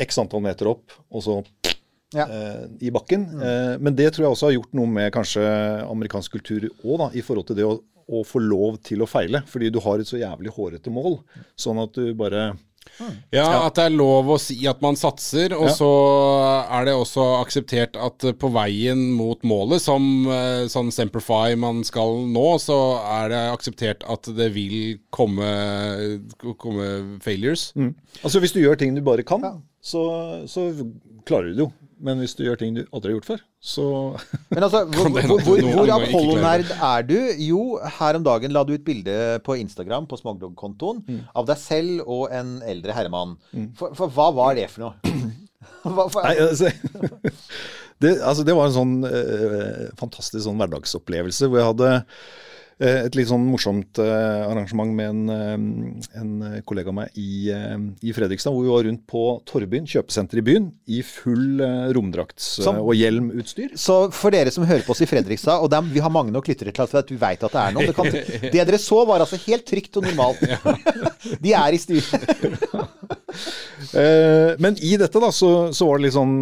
[0.02, 1.38] x antall meter opp, og så
[2.12, 2.26] Ja.
[2.28, 3.22] eh, i bakken.
[3.40, 5.46] Eh, men det tror jeg også har gjort noe med kanskje
[5.88, 7.78] amerikansk kultur òg, i forhold til det å,
[8.10, 9.44] å få lov til å feile.
[9.50, 11.20] Fordi du har et så jævlig hårete mål.
[11.60, 12.52] Sånn at du bare
[13.32, 15.74] Ja, at det er lov å si at man satser, og Ja.
[15.78, 15.90] så
[16.66, 20.26] er det også akseptert at på veien mot målet, som
[20.68, 22.80] sånn Semperfy man skal nå, så
[23.22, 25.46] er det akseptert at det vil komme,
[26.58, 27.72] komme failures.
[28.24, 29.46] Altså Hvis du gjør ting du bare kan,
[29.82, 30.04] så,
[30.50, 30.72] så
[31.26, 31.72] klarer du det jo.
[32.02, 33.86] Men hvis du gjør ting du aldri har gjort før, så
[34.56, 37.18] Men altså, hvor, hvor, hvor, hvor Apollo-nerd er du?
[37.46, 37.62] Jo,
[38.00, 41.22] her om dagen la du ut bilde på Instagram, på Småglogg-kontoen, Mm.
[41.38, 43.38] av deg selv og en eldre herremann.
[43.78, 44.94] For, for hva var det for noe?
[45.82, 46.70] Hva, for, Nei, altså,
[48.02, 52.24] det, altså, det var en sånn eh, fantastisk sånn hverdagsopplevelse hvor jeg hadde eh,
[52.82, 57.78] et litt sånn morsomt eh, arrangement med en, eh, en kollega av meg i, eh,
[58.02, 62.56] i Fredrikstad, hvor vi var rundt på Torvbyen, kjøpesenter i byen, i full eh, romdrakts-
[62.72, 63.76] og hjelmutstyr.
[63.80, 66.50] Så for dere som hører på oss i Fredrikstad, og dem, vi har mange nok
[66.50, 68.10] lyttere til at vi vet at det er noen det, kan,
[68.56, 70.42] det dere så, var altså helt trygt og normalt.
[71.44, 72.02] De er i.
[73.98, 76.36] Eh, men i dette da, så, så var det litt sånn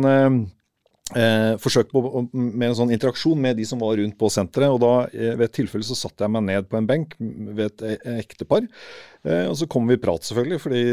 [1.16, 2.02] eh, eh, forsøk på,
[2.34, 4.70] med en sånn interaksjon med de som var rundt på senteret.
[4.70, 7.66] og da eh, Ved et tilfelle så satte jeg meg ned på en benk ved
[7.70, 8.68] et e- ektepar.
[9.26, 10.84] Eh, og så kom vi i prat, selvfølgelig, fordi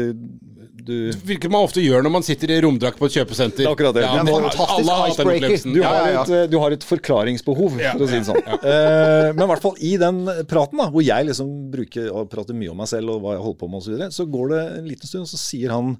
[0.87, 0.95] du
[1.27, 3.63] Hvilket man ofte gjør når man sitter i romdrakt på et kjøpesenter.
[3.63, 4.03] Det er akkurat det.
[4.03, 5.57] Ja, Det er fantastisk icebreaker.
[5.67, 6.23] Du har, ja, ja.
[6.23, 8.41] Et, eh, du har et forklaringsbehov, for å si det sånn.
[8.57, 12.57] Eh, men i hvert fall i den praten, da, hvor jeg liksom bruker og prater
[12.57, 14.51] mye om meg selv og hva jeg holder på med osv., så, videre, så går
[14.51, 15.93] det en liten stund, og så sier han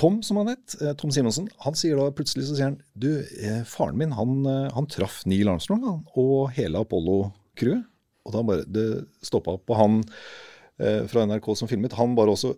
[0.00, 3.10] Tom, som han het, eh, Tom Simonsen, han sier da plutselig så sier han Du,
[3.20, 7.84] eh, faren min, han, eh, han traff Neil Armstrong han, og hele Apollo-crewet.
[8.24, 8.86] Og da bare Det
[9.24, 9.68] stoppa opp.
[9.68, 10.02] Og han
[10.80, 12.54] fra NRK som filmet, han bare også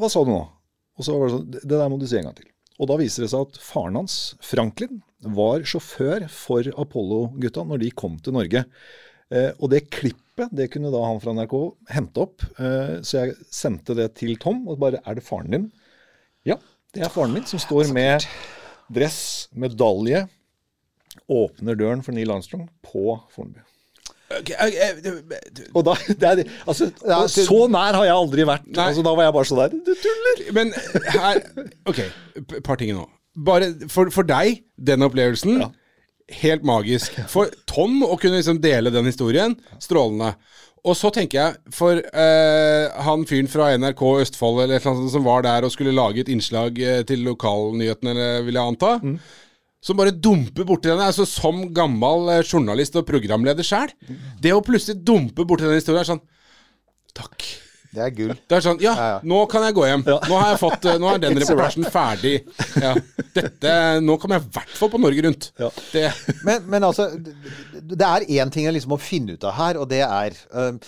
[0.00, 0.48] Hva sa du nå?
[0.96, 2.48] Og så var det sånn Det der må du si en gang til.
[2.80, 7.90] Og da viser det seg at faren hans, Franklin, var sjåfør for Apollo-gutta når de
[7.90, 8.64] kom til Norge.
[9.60, 11.54] Og det klippet det kunne da han fra NRK
[11.92, 12.44] hente opp.
[12.58, 15.66] Eh, så jeg sendte det til Tom og bare Er det faren din?
[16.46, 16.56] Ja,
[16.94, 18.24] det er faren min som står med
[18.94, 20.26] dress, medalje,
[21.28, 23.60] åpner døren for Neil Armstrong på Fornebu.
[24.28, 28.66] Og da, det er, altså, og så nær har jeg aldri vært.
[28.76, 30.42] Altså, da var jeg bare så der Du tuller!
[30.56, 30.72] Men
[31.14, 31.40] her
[31.88, 32.02] Ok,
[32.36, 33.06] et par ting nå.
[33.46, 35.62] Bare for, for deg, den opplevelsen,
[36.28, 37.16] helt magisk.
[37.30, 40.34] For Tom å kunne liksom dele den historien, strålende.
[40.86, 45.42] Og så tenker jeg, for eh, han fyren fra NRK Østfold eller annet som var
[45.44, 48.94] der og skulle lage et innslag eh, til lokalnyhetene, vil jeg anta,
[49.84, 53.90] som bare dumper borti den, altså som gammel eh, journalist og programleder sjøl.
[54.40, 56.24] Det å plutselig dumpe borti den historien er sånn
[57.18, 57.42] Takk.
[57.88, 58.32] Det er gull.
[58.48, 58.92] Det er sånn, ja,
[59.24, 60.02] nå kan jeg gå hjem.
[60.04, 62.34] Nå har jeg fått, eh, nå er den reportasjen ferdig.
[62.82, 62.90] Ja,
[63.34, 63.72] dette,
[64.04, 65.48] nå kommer jeg i hvert fall på Norge Rundt.
[65.94, 66.04] Det,
[66.44, 69.88] Men, men altså, det- er én ting jeg liksom må finne ut av her, og
[69.90, 70.78] det er um,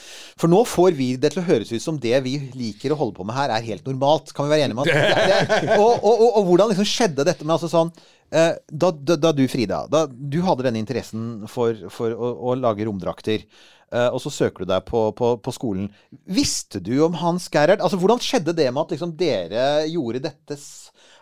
[0.41, 3.17] For nå får vi det til å høres ut som det vi liker å holde
[3.17, 4.33] på med her, er helt normalt.
[4.37, 7.25] Kan vi være enige om at det, det, og, og, og, og hvordan liksom skjedde
[7.29, 7.91] dette med altså sånn
[8.33, 12.57] eh, da, da, da du, Frida, da du hadde denne interessen for, for å, å
[12.61, 15.89] lage romdrakter, eh, og så søker du deg på, på, på skolen.
[16.31, 17.83] Visste du om Hans Gerhard?
[17.83, 20.59] Altså, hvordan skjedde det med at liksom dere gjorde dette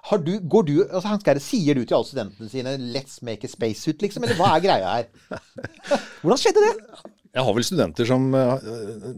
[0.08, 3.44] har du, går du, altså Hans Gerhard, Sier du til alle studentene sine 'let's make
[3.44, 4.24] a spacesuit', liksom?
[4.24, 5.08] Eller hva er greia her?
[6.22, 6.74] Hvordan skjedde det?
[7.28, 8.68] Jeg har vel studenter som eh,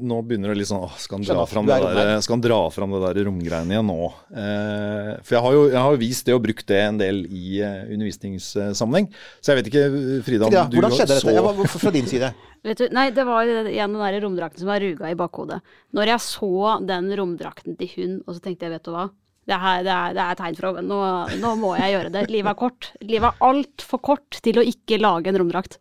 [0.02, 2.58] nå begynner å litt sånn skal han dra fram det er der, skal han dra
[2.74, 4.08] fram det der romgreiene igjen nå?
[4.34, 7.60] Eh, for jeg har jo jeg har vist det og brukt det en del i
[7.62, 9.08] eh, undervisningssammenheng.
[9.38, 9.84] Så jeg vet ikke,
[10.26, 11.28] Frida, om ja, du hvordan skjedde dette?
[11.28, 12.32] så Ja, fra din side.
[12.66, 15.62] Vet du, nei, det var igjen den der romdrakten som var ruga i bakhodet.
[15.96, 19.06] Når jeg så den romdrakten til hun, og så tenkte jeg, vet du hva.
[19.50, 20.86] Det, her, det, er, det er tegn fra oven.
[20.90, 20.98] Nå,
[21.42, 22.24] nå må jeg gjøre det.
[22.30, 22.90] Livet er kort.
[23.02, 25.80] Livet er altfor kort til å ikke lage en romdrakt.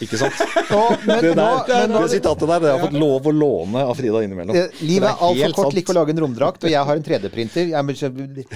[0.00, 0.32] Ikke sant?
[0.72, 3.82] Nå, men, Det, nå, men det sitatet der det har jeg fått lov å låne
[3.84, 4.56] av Frida innimellom.
[4.56, 7.04] eh, livet er altfor kort til ikke å lage en romdrakt, og jeg har en
[7.04, 7.68] 3D-printer.
[7.74, 8.46] Jeg må-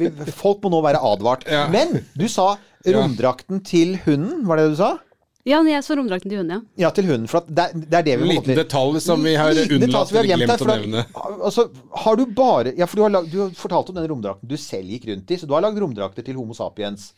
[0.00, 1.44] vi- Folk må nå være advart.
[1.52, 1.66] Ja.
[1.68, 2.54] Men du sa
[2.86, 4.94] romdrakten til hunden, var det det du sa?
[5.42, 6.84] Ja, når jeg så romdrakten til hunden, ja.
[6.84, 7.26] Ja, til hunden.
[7.30, 10.14] For at det, det er det vi må liten detalj som vi har unnlatt som
[10.14, 11.04] vi har eller glemt her, å nevne.
[11.48, 11.64] Altså,
[12.04, 14.54] har du bare Ja, for du har, lag, du har fortalt om den romdrakten du
[14.60, 17.10] selv gikk rundt i, så du har lagd romdrakter til Homo sapiens.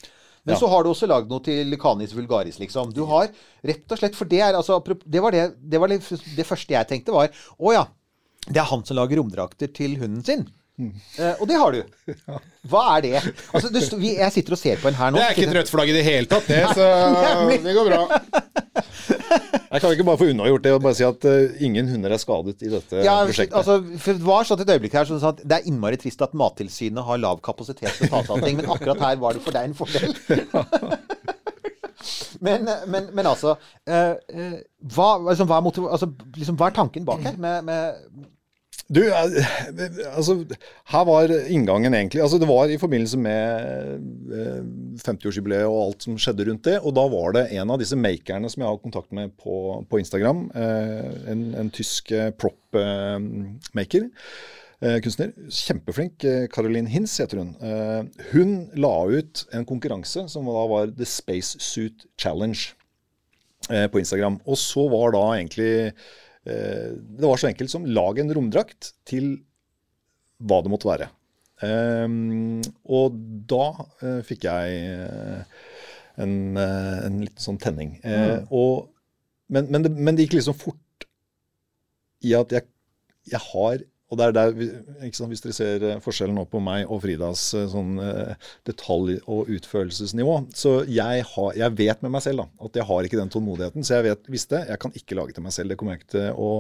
[0.45, 2.91] Men så har du også lagd noe til Canis vulgaris, liksom.
[2.97, 3.31] Du har
[3.65, 6.01] rett og slett For det er altså Det var det, det, var det,
[6.37, 7.87] det første jeg tenkte var Å ja.
[8.45, 10.45] Det er han som lager romdrakter til hunden sin.
[10.75, 10.91] Mm.
[11.19, 11.83] Eh, og det har du.
[12.71, 13.15] Hva er det?
[13.55, 15.21] Altså, det vi, jeg sitter og ser på en her nå.
[15.21, 16.89] Det er ikke et rødt flagg i det hele tatt, det, så
[17.67, 18.03] det går bra.
[19.75, 22.21] Jeg kan ikke bare få unnagjort det og bare si at uh, ingen hunder er
[22.23, 23.57] skadet i dette Ja, prosjektet.
[23.59, 26.23] altså, for det var sånn et øyeblikk her som sa at det er innmari trist
[26.23, 29.35] at Mattilsynet har lav kapasitet til å ta seg av ting, men akkurat her var
[29.35, 30.15] det for deg en fordel.
[32.47, 34.57] men, men, men altså, uh, eh,
[34.95, 37.35] hva, liksom, hva, er motiv altså, liksom, hva er tanken bak her?
[37.43, 38.31] Med, med,
[38.93, 39.47] Du, eh,
[40.13, 40.35] altså
[40.93, 44.03] Her var inngangen egentlig altså Det var i forbindelse med
[44.35, 44.59] eh,
[45.01, 46.77] 50-årsjubileet og alt som skjedde rundt det.
[46.85, 49.57] Og da var det en av disse makerne som jeg har kontakt med på,
[49.89, 50.45] på Instagram.
[50.55, 54.11] eh, en, en tysk eh, prop-maker.
[54.85, 55.33] eh, kunstner.
[55.49, 56.25] Kjempeflink.
[56.29, 57.55] eh, Caroline Hins heter hun.
[57.65, 62.59] Eh, hun la ut en konkurranse som da var The Space Suit Challenge
[63.71, 64.41] eh, på Instagram.
[64.47, 65.93] Og så var da egentlig eh,
[66.45, 69.31] Det var så enkelt som lag en romdrakt til
[70.45, 71.09] hva det måtte være.
[71.63, 73.17] Ehm, og
[73.51, 73.69] da
[74.03, 75.63] eh, fikk jeg eh,
[76.21, 77.97] en, eh, en liten sånn tenning.
[78.03, 78.91] Eh, og,
[79.53, 81.07] men, men, det, men det gikk liksom fort
[82.25, 82.67] i at jeg,
[83.31, 84.55] jeg har og det er der,
[85.09, 88.49] ikke sant, Hvis dere ser eh, forskjellen nå på meg og Fridas eh, sånn eh,
[88.69, 93.07] detalj- og utførelsesnivå Så jeg, har, jeg vet med meg selv da, at jeg har
[93.07, 93.87] ikke den tålmodigheten.
[93.87, 95.73] Så jeg vet, visste jeg kan ikke lage til meg selv.
[95.73, 96.51] Det kommer jeg ikke til å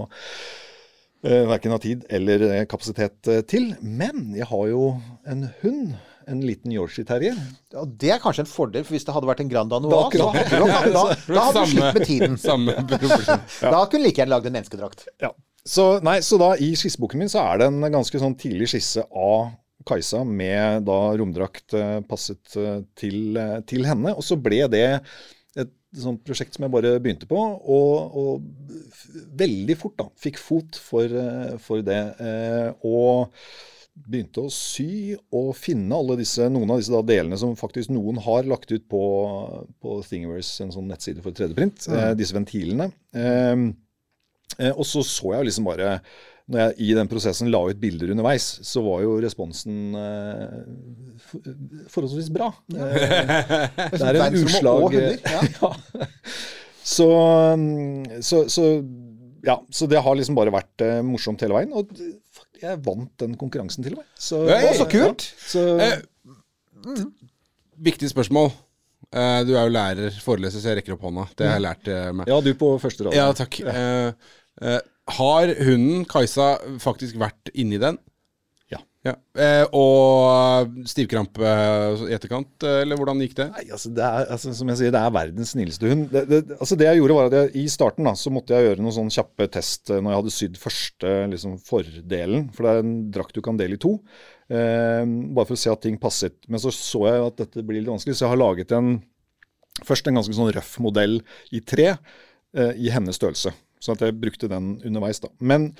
[1.24, 3.72] uh, verken ha tid eller eh, kapasitet eh, til.
[3.80, 4.90] Men jeg har jo
[5.30, 5.94] en hund.
[6.24, 7.36] En liten Yorkshire terrier.
[7.68, 9.98] Ja, det er kanskje en fordel, for hvis det hadde vært en Grand Da da,
[10.08, 12.38] du, da, da hadde du slutt med tiden.
[12.40, 13.36] Samme ja.
[13.60, 15.04] Da kunne du like gjerne lagd en menneskedrakt.
[15.20, 15.34] Ja.
[15.64, 19.04] Så, nei, så da i skisseboken min så er det en ganske sånn tidlig skisse
[19.08, 19.54] av
[19.88, 24.14] Kajsa med da romdrakt eh, passet eh, til, eh, til henne.
[24.16, 24.86] Og så ble det
[25.60, 30.80] et sånt prosjekt som jeg bare begynte på, og, og veldig fort da, fikk fot
[30.80, 31.12] for,
[31.62, 32.00] for det.
[32.82, 33.30] Og
[33.94, 38.18] begynte å sy og finne alle disse, noen av disse da delene som faktisk noen
[38.24, 39.02] har lagt ut på,
[39.78, 41.86] på Thingiverse, en sånn nettside for 3D-print.
[41.94, 42.90] Eh, disse ventilene.
[43.14, 43.54] Eh,
[44.76, 45.98] og så så jeg jo liksom bare
[46.46, 50.58] Når jeg i den prosessen la ut bilder underveis, så var jo responsen eh,
[51.24, 51.46] for-
[51.94, 52.50] forholdsvis bra.
[52.68, 53.64] Eh,
[53.96, 54.92] det er en uslag.
[54.92, 55.40] utslag ja.
[55.62, 55.70] ja.
[56.84, 57.06] Så,
[57.56, 58.66] mm, så, så
[59.44, 61.72] ja, så det har liksom bare vært eh, morsomt hele veien.
[61.72, 61.96] Og
[62.60, 64.10] jeg vant den konkurransen til og med.
[64.20, 64.68] Så, Hey!
[64.76, 65.24] Så kult!
[65.24, 65.64] Ja, så,
[66.84, 67.06] Eh,
[67.80, 68.50] Viktig spørsmål.
[69.10, 71.28] Eh, du er jo lærer, foreleser, så jeg rekker opp hånda.
[71.36, 72.32] Det har jeg lært eh, meg.
[72.32, 73.18] ja, du på første rad.
[73.18, 73.60] Ja, takk.
[73.60, 74.80] Eh, eh,
[75.18, 78.00] har hunden, Kajsa, faktisk vært inni den?
[79.04, 79.12] Ja.
[79.36, 81.44] Eh, og stivkrampe
[82.08, 83.46] i etterkant, eller hvordan gikk det?
[83.52, 86.06] Nei, altså det er, altså, som jeg sier, det er verdens snilleste hund.
[86.12, 88.70] Det, det, altså det jeg gjorde var at jeg, I starten da, så måtte jeg
[88.70, 92.48] gjøre noen sånne kjappe test når jeg hadde sydd første liksom, fordelen.
[92.56, 93.98] For det er en drakt du kan dele i to.
[94.52, 96.36] Eh, bare for å se at ting passet.
[96.48, 98.98] Men så så jeg at dette blir litt vanskelig, så jeg har laget en
[99.84, 101.18] først en ganske sånn røff modell
[101.54, 103.54] i tre eh, i hennes størrelse.
[103.82, 105.20] Så at jeg brukte den underveis.
[105.20, 105.30] da.
[105.40, 105.72] Men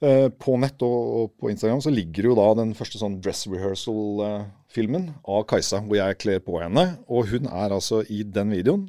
[0.00, 3.44] eh, på nett og, og på Instagram så ligger jo da den første sånn dress
[3.50, 6.86] rehearsal-filmen av Kajsa, hvor jeg kler på henne.
[7.10, 8.88] Og hun er altså i den videoen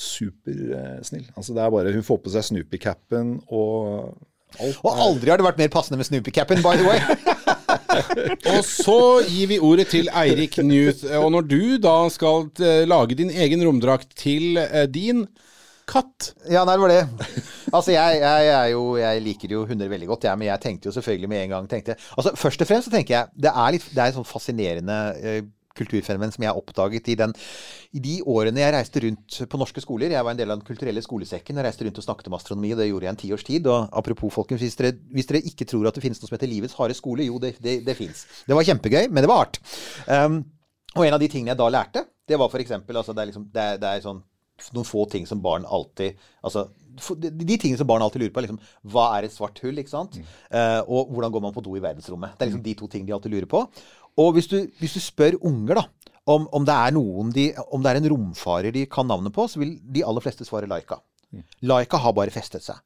[0.00, 1.26] supersnill.
[1.36, 4.14] altså det er bare, Hun får på seg Snoopy-capen og
[4.58, 4.78] alt.
[4.80, 7.02] Og aldri har det vært mer passende med Snoopy-capen, by the way.
[8.54, 11.04] Og så gir vi ordet til Eirik Newth.
[11.20, 15.26] Og når du da skal eh, lage din egen romdrakt til eh, din
[15.90, 17.36] katt Ja, nei, det var det.
[17.70, 20.90] Altså, jeg, jeg, er jo, jeg liker jo hunder veldig godt, jeg, men jeg tenkte
[20.90, 23.72] jo selvfølgelig med en gang tenkte, altså, Først og fremst så tenker jeg det er,
[23.74, 25.40] litt, det er en sånn fascinerende eh,
[25.78, 27.34] kulturfenomen som jeg oppdaget i, den,
[27.96, 30.14] i de årene jeg reiste rundt på norske skoler.
[30.14, 32.72] Jeg var en del av den kulturelle skolesekken og reiste rundt og snakket om astronomi,
[32.74, 33.68] og det gjorde jeg en tiårs tid.
[33.70, 36.50] Og apropos, folkens, hvis dere, hvis dere ikke tror at det finnes noe som heter
[36.50, 38.24] livets harde skole, jo, det, det, det fins.
[38.46, 39.60] Det var kjempegøy, men det var art.
[40.06, 40.42] Um,
[40.96, 42.76] og en av de tingene jeg da lærte, det var f.eks.
[42.82, 44.24] Altså, det er liksom, det er, det er sånn
[44.74, 46.66] noen få ting som barn alltid Altså
[47.16, 49.78] de, de tingene som barn alltid lurer på, er liksom Hva er et svart hull,
[49.80, 50.18] ikke sant?
[50.20, 52.34] Eh, og hvordan går man på do i verdensrommet?
[52.36, 53.62] Det er liksom de to tingene de alltid lurer på.
[54.18, 57.82] Og hvis du, hvis du spør unger, da, om, om det er noen de Om
[57.82, 61.00] det er en romfarer de kan navnet på, så vil de aller fleste svare Laika.
[61.62, 62.78] Laika har bare festet seg.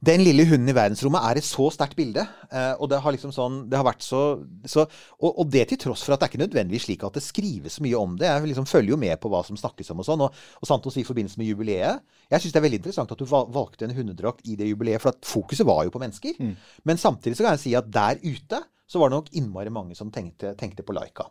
[0.00, 2.22] Den lille hunden i verdensrommet er et så sterkt bilde.
[2.48, 5.80] eh, og det har liksom sånn Det har vært så, så og, og det til
[5.82, 8.30] tross for at det er ikke nødvendigvis slik at det skrives så mye om det.
[8.30, 10.24] Jeg liksom følger jo med på hva som snakkes om og sånn.
[10.24, 12.00] Og, og Santos i forbindelse med jubileet
[12.32, 15.12] Jeg syns det er veldig interessant at du valgte en hundedrakt i det jubileet, for
[15.12, 16.40] at fokuset var jo på mennesker.
[16.88, 19.96] Men samtidig så kan jeg si at der ute så var det nok innmari mange
[19.98, 21.28] som tenkte, tenkte på Laika.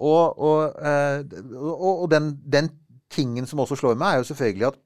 [0.00, 1.20] Og, og, eh,
[1.56, 2.70] og, og den, den
[3.12, 4.78] tingen som også slår meg, er jo selvfølgelig at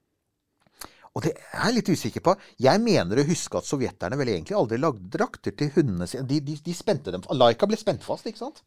[1.14, 2.32] Og det er jeg litt usikker på.
[2.58, 6.26] Jeg mener å huske at sovjeterne vel egentlig aldri lagde drakter til hundene sine.
[6.26, 8.64] De, de, de spente dem Laika ble spent fast, ikke sant?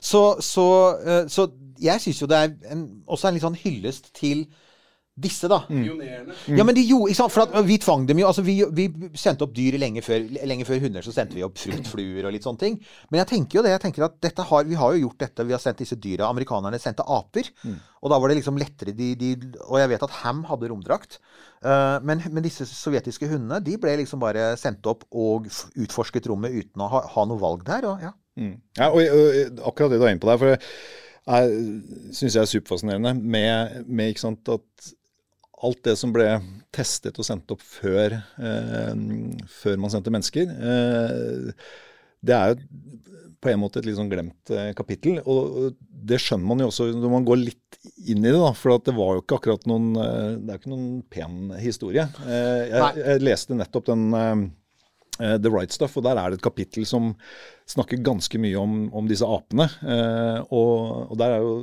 [0.00, 0.66] Så, så,
[1.02, 1.48] eh, så
[1.82, 4.46] jeg syns jo det er en, også en litt sånn hyllest til
[5.18, 5.60] disse, da.
[5.68, 7.34] Ja, men de gjorde, ikke sant?
[7.34, 8.86] For at vi tvang dem jo altså vi, vi
[9.18, 12.46] sendte opp dyr lenge før, lenge før hunder, så sendte vi opp fruktfluer og litt
[12.46, 12.78] sånne ting.
[13.10, 15.46] Men jeg tenker jo det, jeg tenker at dette har, vi har jo gjort dette.
[15.48, 16.30] Vi har sendt disse dyra.
[16.30, 17.50] Amerikanerne sendte aper.
[17.98, 19.32] Og da var det liksom lettere de, de,
[19.66, 21.18] Og jeg vet at Ham hadde romdrakt.
[21.64, 26.54] Uh, men, men disse sovjetiske hundene de ble liksom bare sendt opp og utforsket rommet
[26.54, 27.88] uten å ha, ha noe valg der.
[27.90, 28.14] Og, ja.
[28.38, 28.54] Mm.
[28.78, 30.62] Ja, og, og akkurat det du er inne på der, for det
[31.28, 34.92] syns jeg er superfascinerende med, med ikke sant, at
[35.66, 36.26] alt det som ble
[36.74, 38.92] testet og sendt opp før, eh,
[39.50, 41.52] før man sendte mennesker, eh,
[42.22, 42.98] det er jo
[43.38, 45.20] på en måte et litt sånn glemt eh, kapittel.
[45.30, 47.78] Og det skjønner man jo også når man går litt
[48.10, 48.52] inn i det, da.
[48.56, 52.08] For at det var jo ikke akkurat noen eh, Det er ikke noen pen historie.
[52.26, 56.46] Eh, jeg, jeg leste nettopp den eh, The Right Stuff, og der er det et
[56.48, 57.12] kapittel som
[57.70, 59.68] snakker ganske mye om, om disse apene.
[59.86, 61.54] Eh, og, og der er jo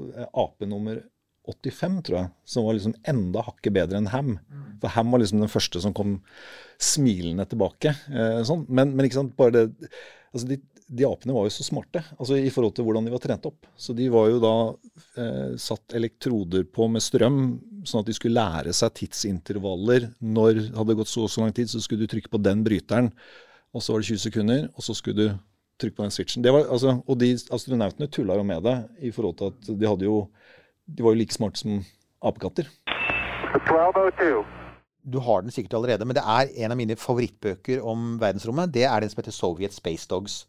[0.45, 1.03] ape nummer
[1.47, 4.35] 85, tror jeg, som var liksom enda hakket bedre enn Ham.
[4.81, 6.19] For Ham var liksom den første som kom
[6.81, 7.95] smilende tilbake.
[8.11, 8.65] Eh, sånn.
[8.67, 9.65] Men, men ikke sant, bare det
[10.35, 13.23] altså de, de apene var jo så smarte altså i forhold til hvordan de var
[13.23, 13.69] trent opp.
[13.79, 14.55] Så de var jo da
[15.21, 17.39] eh, satt elektroder på med strøm,
[17.87, 20.11] sånn at de skulle lære seg tidsintervaller.
[20.19, 22.63] Når det hadde gått så og så lang tid, så skulle du trykke på den
[22.67, 23.11] bryteren,
[23.75, 25.39] og så var det 20 sekunder, og så skulle du
[25.81, 26.45] trykke på den switchen.
[26.45, 28.75] Var, altså, og de astronautene tulla jo med det
[29.07, 30.19] i forhold til at de hadde jo
[30.85, 31.79] De var jo like smarte som
[32.21, 32.69] apekatter.
[33.55, 34.43] 1202.
[35.05, 38.73] Du har den sikkert allerede, men det er en av mine favorittbøker om verdensrommet.
[38.73, 40.45] Det er den som heter Soviet Space Dogs.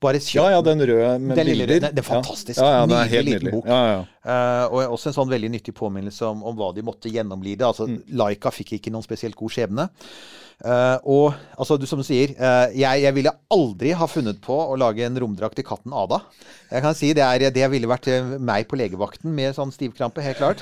[0.00, 1.88] Bare Ja, ja, den røde med Den lille bilder.
[1.88, 2.56] røde, det er fantastisk.
[2.60, 3.52] Ja, ja, det er Nydelig helt liten nydelig.
[3.52, 3.66] bok.
[3.68, 4.04] Ja, ja.
[4.24, 7.66] Eh, og også en sånn veldig nyttig påminnelse om, om hva de måtte gjennomlide.
[7.68, 7.98] Altså, Mm.
[8.16, 9.90] Laika fikk ikke noen spesielt god skjebne.
[10.60, 14.52] Uh, og altså, du, som du sier, uh, jeg, jeg ville aldri ha funnet på
[14.52, 16.18] å lage en romdrakt til katten Ada.
[16.70, 20.36] Jeg kan si Det, er, det ville vært meg på legevakten med sånn stivkrampe, helt
[20.36, 20.60] klart.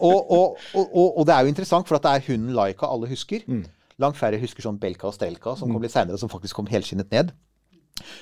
[0.00, 3.40] Og, og, og, og, det er jo interessant, for det er hunden Laika alle husker.
[3.48, 3.64] Mm.
[4.04, 7.08] Langt færre husker sånn Belka og Strelka, som kom litt seinere, som faktisk kom helskinnet
[7.14, 7.32] ned.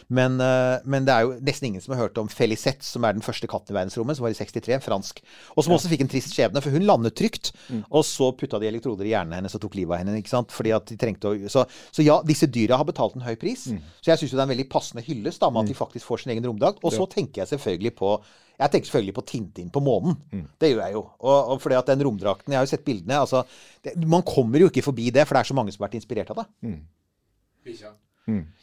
[0.08, 3.16] Men, eh, men det er jo nesten ingen som har hørt om Felicette, som er
[3.16, 5.22] den første katten i verdensrommet, som var i 63, fransk.
[5.56, 7.52] Og som også fikk en trist skjebne, for hun landet trygt.
[7.90, 10.18] Og så putta de elektroder i hjernen hennes og tok livet av henne.
[10.20, 10.52] ikke sant?
[10.54, 11.34] Fordi at de trengte å...
[11.52, 13.66] Så, så ja, disse dyra har betalt en høy pris.
[14.00, 16.22] Så jeg syns jo det er en veldig passende hyllest med at de faktisk får
[16.24, 16.80] sin egen romdrakt.
[16.84, 18.16] Og så tenker jeg selvfølgelig på
[18.62, 20.14] jeg tenker selvfølgelig på Tintin på månen.
[20.60, 21.00] Det gjør jeg jo.
[21.24, 23.18] Og, og fordi at den romdrakten Jeg har jo sett bildene.
[23.18, 23.42] altså,
[23.82, 25.98] det, Man kommer jo ikke forbi det, for det er så mange som har vært
[25.98, 26.46] inspirert av det.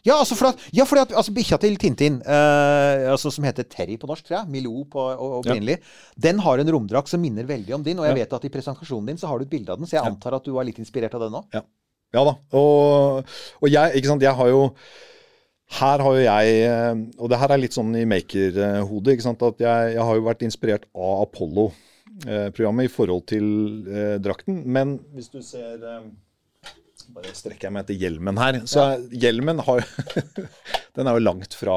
[0.07, 3.67] Ja, altså for at, ja, fordi at altså, bikkja til Tintin, eh, altså, som heter
[3.67, 5.77] Terry på norsk, tror jeg, Milou på og- ja.
[6.17, 7.99] den har en romdrakt som minner veldig om din.
[7.99, 9.97] Og jeg vet at i presentasjonen din så har du et bilde av den, så
[9.99, 11.45] jeg antar at du var litt inspirert av den òg.
[11.53, 11.61] Ja,
[12.13, 12.35] ja da.
[12.53, 13.25] Og,
[13.61, 14.71] og jeg, ikke sant, jeg har jo
[15.69, 19.43] her har jo jeg, eh, og det her er litt sånn i maker-hodet, ikke sant,
[19.43, 23.45] at jeg, jeg har jo vært inspirert av Apollo-programmet i forhold til
[23.85, 24.63] eh, drakten.
[24.65, 26.07] Men hvis du ser eh,
[27.15, 28.61] Bare strekker jeg meg etter hjelmen her.
[28.69, 29.01] Så ja.
[29.25, 29.83] hjelmen har
[30.95, 31.75] Den er jo langt fra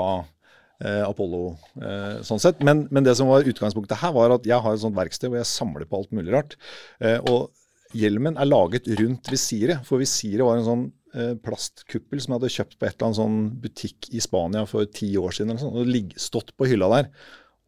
[0.83, 1.43] eh, Apollo
[1.81, 2.63] eh, sånn sett.
[2.65, 5.41] Men, men det som var utgangspunktet her, var at jeg har et sånt verksted hvor
[5.41, 6.57] jeg samler på alt mulig rart.
[7.03, 7.51] Eh, og
[7.97, 10.85] hjelmen er laget rundt visiret, for visiret var en sånn
[11.17, 14.89] eh, plastkuppel som jeg hadde kjøpt på et eller annet sånn butikk i Spania for
[14.89, 15.53] ti år siden.
[15.53, 17.13] Eller sånt, og ligg, stått på hylla der.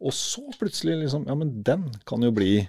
[0.05, 2.65] Og så plutselig liksom Ja, men den kan jo bli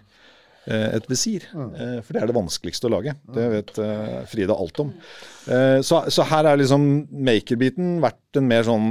[0.99, 1.45] et visir.
[1.55, 3.15] Eh, for det er det vanskeligste å lage.
[3.35, 4.91] Det vet eh, Frida alt om.
[5.47, 6.87] Eh, så, så her er liksom
[7.27, 8.91] maker-biten vært en mer sånn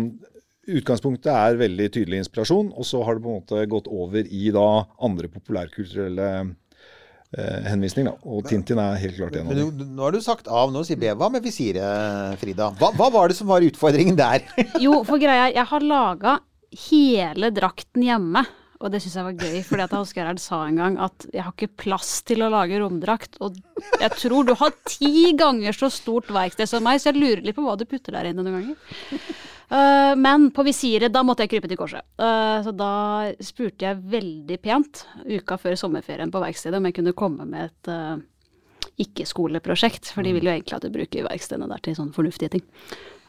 [0.66, 4.48] Utgangspunktet er veldig tydelig inspirasjon, og så har det på en måte gått over i
[4.50, 4.64] da
[5.06, 8.16] andre populærkulturelle eh, henvisninger.
[8.16, 8.32] Da.
[8.34, 9.78] Og Tintin er helt klart en av Men dem.
[9.84, 11.12] nå- nå har du sagt av, nå sier B.
[11.14, 12.72] Hva med visiret, Frida?
[12.82, 14.42] Hva, hva var det som var utfordringen der?
[14.82, 16.40] Jo, for greia er, jeg har laga
[16.90, 18.42] hele drakten hjemme.
[18.84, 21.46] Og det syns jeg var gøy, fordi at Hans Gerhard sa en gang at jeg
[21.46, 23.38] har ikke plass til å lage romdrakt.
[23.46, 23.56] Og
[24.02, 27.56] jeg tror du har ti ganger så stort verksted som meg, så jeg lurer litt
[27.56, 29.24] på hva du putter der inne noen ganger.
[29.66, 32.06] Uh, men på visiret, da måtte jeg krype til korset.
[32.22, 32.92] Uh, så da
[33.44, 37.92] spurte jeg veldig pent uka før sommerferien på verkstedet om jeg kunne komme med et
[37.96, 38.20] uh,
[39.02, 42.68] ikke-skoleprosjekt, for de vil jo egentlig at du bruker verkstedene der til sånne fornuftige ting.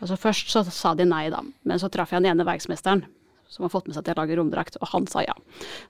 [0.02, 3.06] Altså Først så sa de nei, da, men så traff jeg den ene verksmesteren
[3.48, 5.36] som har fått med seg at jeg lager romdrakt, og han sa ja.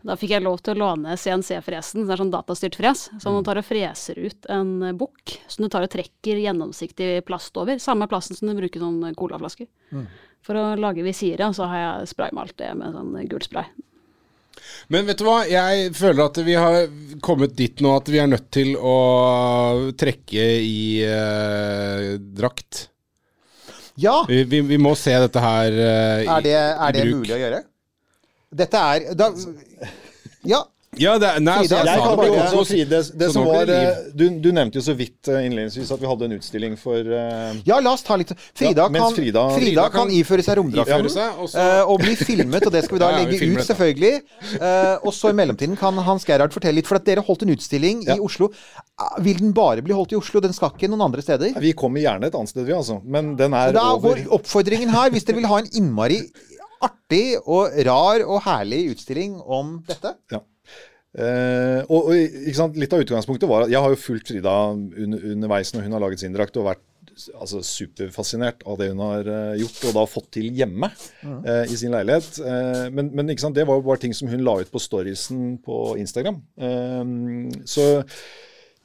[0.07, 3.43] Da fikk jeg lov til å låne CNC-fresen, det er sånn datastyrt fres, som du
[3.47, 8.09] tar og freser ut en bukk som du tar og trekker gjennomsiktig plast over, samme
[8.11, 9.71] plasten som du bruker sånn colaflasker.
[10.47, 13.67] For å lage visiret, så har jeg spraymalt det med sånn gul spray.
[14.89, 16.87] Men vet du hva, jeg føler at vi har
[17.25, 18.97] kommet dit nå at vi er nødt til å
[19.99, 22.87] trekke i eh, drakt.
[23.97, 27.33] Ja, Vi, vi, vi må se dette her uh, i, er det, er det mulig
[27.33, 27.61] å gjøre?
[28.57, 29.31] Dette er da,
[30.47, 30.63] Ja.
[30.99, 33.69] Ja, det, er- nei, altså, jeg Jeg kan bare- også si det, det som var
[33.69, 36.97] eh, du, du nevnte jo så vidt eh, innledningsvis at vi hadde en utstilling for
[36.97, 40.43] uh, Ja, la oss ta litt Frida, Ja, kan, Frida- Frida, Frida kan kan iføre
[40.47, 43.25] seg romdrakten iføre og så- og bli filmet, og det skal vi da Ja, ja,
[43.25, 43.75] vi legge filmer ut, dette.
[43.75, 44.15] selvfølgelig.
[44.57, 47.53] Uh, og så i mellomtiden kan Hans Gerhard fortelle litt, for at dere holdt en
[47.57, 48.17] utstilling Ja.
[48.17, 48.51] i Oslo.
[48.99, 50.41] Ah, Vil den bare bli holdt i Oslo?
[50.41, 51.53] Den skal ikke noen andre steder?
[51.61, 53.01] Vi kommer gjerne et annet sted, vi, altså.
[53.05, 54.17] Men den er Da over.
[54.17, 56.23] går oppfordringen her, hvis dere vil ha en innmari
[56.83, 60.13] artig og rar og herlig utstilling om dette.
[60.33, 60.41] Ja.
[61.17, 62.77] Eh, og, og?
[62.77, 66.05] Litt av utgangspunktet var at jeg har jo fulgt Frida under, underveis når hun har
[66.05, 66.85] laget sin drakt, og vært
[67.41, 71.79] altså, superfascinert av det hun har uh, gjort, og da fått til hjemme uh, i
[71.79, 72.41] sin leilighet.
[72.43, 75.97] Eh, men men det var jo bare ting som hun la ut på storiesen på
[76.01, 76.43] Instagram.
[76.61, 77.03] Eh,
[77.65, 77.87] så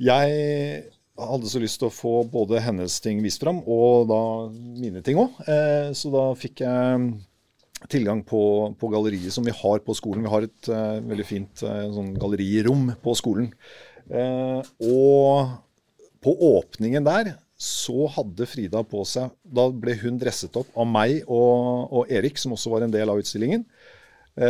[0.02, 0.88] jeg
[1.22, 4.22] hadde så lyst til å få både hennes ting vist fram, og da
[4.54, 5.36] mine ting òg.
[5.46, 7.12] Eh, så da fikk jeg
[7.90, 8.42] tilgang på,
[8.80, 10.26] på galleriet som vi har på skolen.
[10.26, 13.52] Vi har et uh, veldig fint uh, sånn gallerirom på skolen.
[14.12, 15.56] Uh, og
[16.22, 21.20] på åpningen der så hadde Frida på seg Da ble hun dresset opp av meg
[21.28, 23.66] og, og Erik, som også var en del av utstillingen.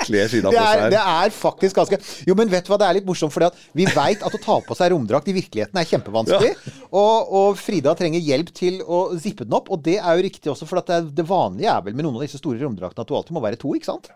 [0.00, 2.78] Kler Frida Det på er, seg det er faktisk ganske Jo, men vet du hva,
[2.80, 3.50] det er litt morsomt, fordi
[3.80, 6.52] vi veit at å ta på seg romdrakt i virkeligheten er kjempevanskelig.
[6.90, 10.52] Og, og Frida trenger hjelp til å zippe den opp, og det er jo riktig
[10.52, 13.06] også, for at det, er, det vanlige er vel med noen av disse store romdraktene
[13.06, 14.12] at du alltid må være to, ikke sant?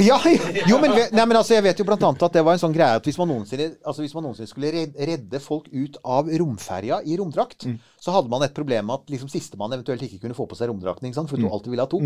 [0.00, 0.16] Ja,
[0.64, 2.72] jo, men, nei, men altså, jeg vet jo blant annet at det var en sånn
[2.72, 7.02] greie at hvis man noensinne, altså hvis man noensinne skulle redde folk ut av romferja
[7.04, 7.66] i romdrakt,
[8.00, 10.70] så hadde man et problem med at liksom sistemann eventuelt ikke kunne få på seg
[10.72, 11.28] romdrakten, ikke sant?
[11.28, 12.00] for du alltid ville ha to.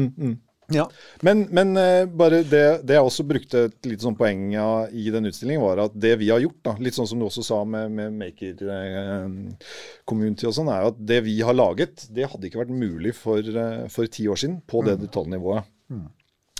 [0.74, 0.88] Ja.
[1.22, 5.06] Men, men eh, bare det, det jeg også brukte et lite sånn poeng av i
[5.14, 7.60] den utstillingen, var at det vi har gjort, da, litt sånn som du også sa
[7.68, 9.70] med, med Maker eh,
[10.08, 13.38] Community og sånn, er at det vi har laget, det hadde ikke vært mulig for,
[13.46, 15.70] eh, for ti år siden på det detaljnivået.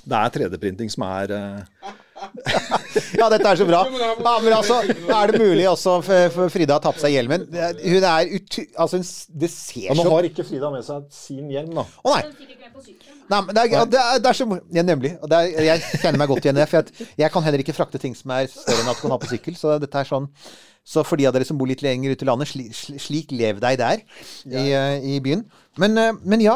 [0.07, 1.95] Det er 3D-printing som er eh,
[3.17, 3.83] Ja, dette er så bra.
[3.87, 7.47] Ja, men altså, er det mulig også for, Frida har tatt på seg hjelmen?
[7.53, 8.59] Hun er ut...
[8.77, 9.07] Altså, hun
[9.43, 11.85] det ser så Nå har ikke Frida med seg sin hjelm, da.
[11.85, 12.23] Å nei.
[13.27, 14.47] Nei, men det er, det er, det er så.
[14.75, 15.13] Ja, nemlig.
[15.21, 16.69] Og det er, jeg kjenner meg godt igjen i det.
[16.71, 19.15] For jeg, jeg kan heller ikke frakte ting som er større enn at du kan
[19.17, 19.57] ha på sykkel.
[19.59, 20.29] Så dette er sånn
[20.87, 23.35] Så for de av dere som bor litt lenger ute i landet, sli, sli, slik
[23.35, 24.05] lev deg der
[24.47, 25.43] i, eh, i byen.
[25.83, 26.55] Men, eh, men ja.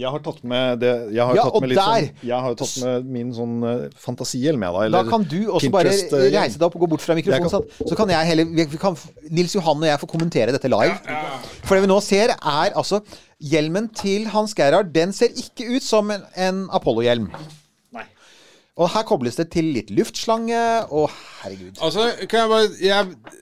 [0.00, 2.40] Jeg har tatt med det Jeg har Ja, tatt og med litt der- sånn Jeg
[2.46, 5.02] har tatt med min sånn uh, fantasihjelm, jeg, da.
[5.02, 6.36] Da kan du også bare Pinterest-hjelm.
[6.40, 7.50] reise deg opp og gå bort fra mikrofonen.
[7.50, 7.88] Kan- sånn.
[7.92, 8.96] Så kan jeg heller kan,
[9.30, 10.96] Nils Johan og jeg får kommentere dette live.
[11.68, 13.02] For det vi nå ser, er altså
[13.40, 17.30] Hjelmen til Hans Gerhard den ser ikke ut som en, en Apollo-hjelm.
[18.80, 20.56] Og her kobles det til litt luftslange,
[20.94, 21.10] og
[21.42, 21.76] herregud.
[21.84, 23.39] Altså, kan jeg bare jeg,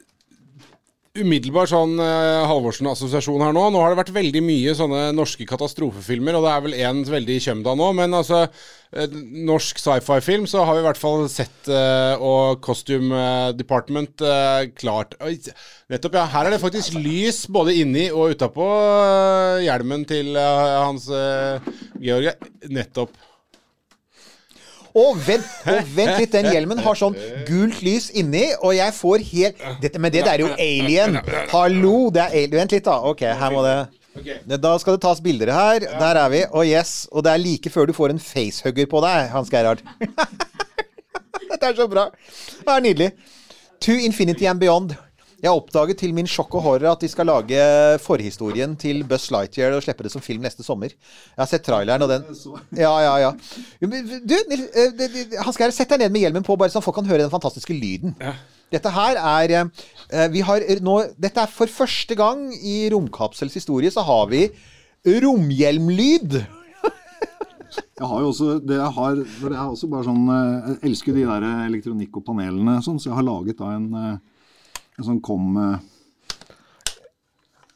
[1.18, 3.64] Umiddelbar sånn uh, Halvorsen-assosiasjon her nå.
[3.72, 7.36] Nå har det vært veldig mye sånne norske katastrofefilmer, og det er vel én veldig
[7.38, 7.88] i kjømda nå.
[7.98, 9.18] Men altså, uh,
[9.50, 13.22] norsk sci-fi-film så har vi i hvert fall sett uh, og Costume
[13.58, 14.22] Department
[14.78, 16.26] klart Nettopp, ja.
[16.32, 18.66] Her er det faktisk lys både inni og utapå
[19.64, 21.08] hjelmen til hans
[21.98, 22.34] Georg.
[22.68, 23.27] Nettopp.
[24.96, 27.16] Og vent, og vent litt, den hjelmen har sånn
[27.48, 31.20] gult lys inni, og jeg får helt dette, Men det der er jo alien!
[31.52, 32.10] Hallo!
[32.14, 32.56] Det er alien.
[32.62, 32.98] Vent litt, da.
[33.10, 33.78] Ok, her må det
[34.18, 34.40] Okay.
[34.50, 35.84] Da skal det tas bilder her.
[36.00, 36.40] Der er vi.
[36.50, 37.06] Og yes.
[37.12, 39.82] Og det er like før du får en facehugger på deg, Hans Gerhard.
[41.50, 42.08] Dette er så bra.
[42.64, 43.12] Det er nydelig.
[43.86, 44.96] To Infinity and Beyond.
[45.38, 47.58] Jeg oppdaget til min sjokk og horror at de skal lage
[48.02, 50.90] forhistorien til Buzz Lightyear og slippe det som film neste sommer.
[50.90, 52.24] Jeg har sett traileren og den
[52.84, 53.30] Ja, ja, ja.
[53.78, 57.22] Du, eh, Hans Geir, sett deg ned med hjelmen på, bare så folk kan høre
[57.22, 58.16] den fantastiske lyden.
[58.74, 63.92] Dette her er eh, Vi har nå Dette er for første gang i Romkapsels historie,
[63.94, 64.48] så har vi
[65.06, 66.34] romhjelmlyd.
[67.98, 70.82] Jeg har jo også det jeg har, for det er også bare sånn eh, Jeg
[70.90, 74.18] elsker de der elektronikk og panelene, sånn, så jeg har laget da en,
[75.06, 75.54] sånn kom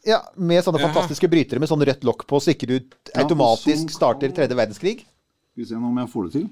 [0.03, 2.77] Ja, Med sånne fantastiske brytere med sånn rødt lokk på, så ikke du
[3.15, 5.05] automatisk sånn starter tredje verdenskrig.
[5.53, 6.49] Skal vi se nå om jeg får det til.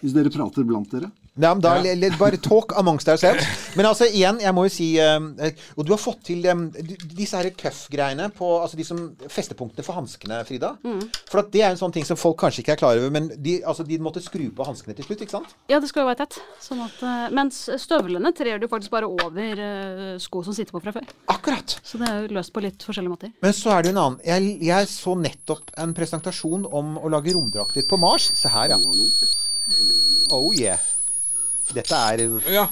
[0.00, 1.10] Hvis dere prater blant dere.
[1.36, 3.44] Nei, men da, le- le- bare talk amongst ourselves.
[3.76, 6.62] Men altså, igjen, jeg må jo si um, eh, Og du har fått til um,
[7.12, 10.70] disse her cuff-greiene på Altså de som festepunktene for hanskene, Frida.
[11.28, 13.28] For at det er en sånn ting som folk kanskje ikke er klar over, men
[13.36, 15.52] de, altså, de måtte skru på hanskene til slutt, ikke sant?
[15.68, 16.38] Ja, det skal jo være tett.
[16.64, 20.80] Sånn at, eh, mens støvlene trer du faktisk bare over eh, sko som sitter på
[20.86, 21.12] fra før.
[21.36, 21.76] Akkurat.
[21.84, 23.36] Så det er jo løst på litt forskjellige måter.
[23.44, 24.20] Men så er det jo en annen.
[24.24, 28.32] Jeg, jeg så nettopp en presentasjon om å lage romdrakter på Mars.
[28.40, 28.80] Se her, ja.
[30.32, 30.80] Oh yeah.
[31.74, 32.68] Dette er Ja.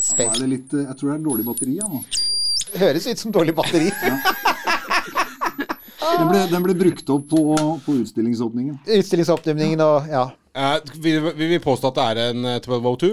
[0.00, 0.34] space.
[0.36, 1.76] Er det litt, eh, jeg tror det er dårlig batteri.
[1.80, 2.02] Ja, nå.
[2.80, 3.90] Høres ut som dårlig batteri.
[6.00, 7.42] Den, ble, den ble brukt opp på,
[7.84, 8.78] på utstillingsåpningen.
[8.86, 10.24] Utstillingsåpningen og ja.
[10.56, 13.12] Eh, vil, vil vi påstå at det er en eh, 1202?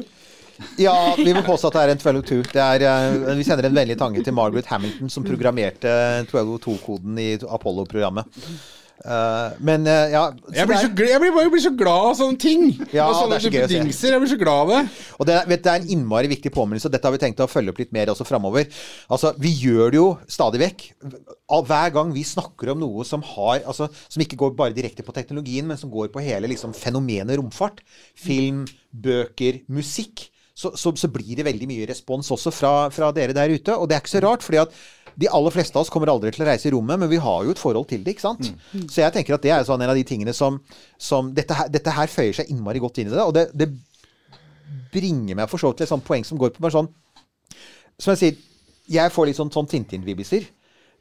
[0.82, 2.40] Ja, vi må påstå at det er en 1202.
[2.56, 5.92] Det er, eh, vi sender en vennlig tanke til Margaret Hamilton, som programmerte
[6.26, 8.26] 1202-koden i Apollo-programmet.
[8.98, 12.06] Eh, men uh, ja Jeg blir, det så, er- jeg blir jeg blir så glad
[12.10, 12.64] av sånne ting.
[12.96, 14.16] Ja, og sånne så dingser.
[14.16, 14.80] Jeg blir så glad av det.
[15.20, 17.50] Og det, vet, det er en innmari viktig påminnelse, og dette har vi tenkt å
[17.52, 18.66] følge opp litt mer også framover.
[19.14, 20.88] Altså, vi gjør det jo stadig vekk.
[21.68, 25.14] Hver gang vi snakker om noe som har altså, Som ikke går bare direkte på
[25.16, 27.84] teknologien, men som går på hele liksom, fenomenet romfart.
[28.18, 30.28] Film, bøker, musikk.
[30.58, 33.76] Så, så, så blir det veldig mye respons også fra, fra dere der ute.
[33.78, 34.74] Og det er ikke så rart, fordi at
[35.18, 37.46] de aller fleste av oss kommer aldri til å reise i rommet, men vi har
[37.46, 38.52] jo et forhold til det, ikke sant?
[38.94, 40.60] Så jeg tenker at det er sånn en av de tingene som,
[41.02, 43.24] som dette, her, dette her føyer seg innmari godt inn i det.
[43.24, 43.72] Og det, det
[44.94, 46.92] bringer meg for så vidt til et sånt poeng som går på bare sånn
[47.98, 48.40] Som jeg sier,
[48.94, 50.46] jeg får litt sånn, sånn Tintin-vibbiser.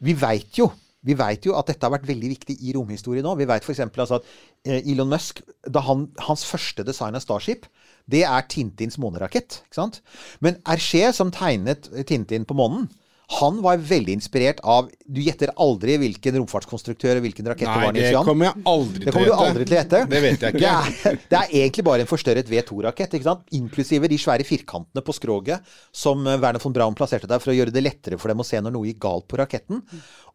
[0.00, 0.70] Vi veit jo
[1.06, 3.36] vi vet jo at dette har vært veldig viktig i romhistorie nå.
[3.38, 3.84] Vi vet f.eks.
[3.86, 4.24] Altså at
[4.66, 7.68] eh, Elon Musk, da han, hans første design av Starship,
[8.10, 9.60] det er Tintins månerakett.
[9.66, 10.00] ikke sant?
[10.42, 12.88] Men Hergé, som tegnet Tintin på månen,
[13.26, 17.92] han var veldig inspirert av Du gjetter aldri hvilken romfartskonstruktør og hvilken rakett det var.
[17.96, 19.46] Nei, det kommer jeg aldri Det til å kommer du gjette.
[19.48, 20.00] aldri til å gjette.
[20.12, 20.74] Det vet jeg ikke.
[21.02, 23.42] Det er, det er egentlig bare en forstørret V2-rakett, ikke sant?
[23.58, 27.56] inklusive de svære firkantene på skroget som eh, Werner von Braun plasserte der for å
[27.58, 29.82] gjøre det lettere for dem å se når noe gikk galt på raketten.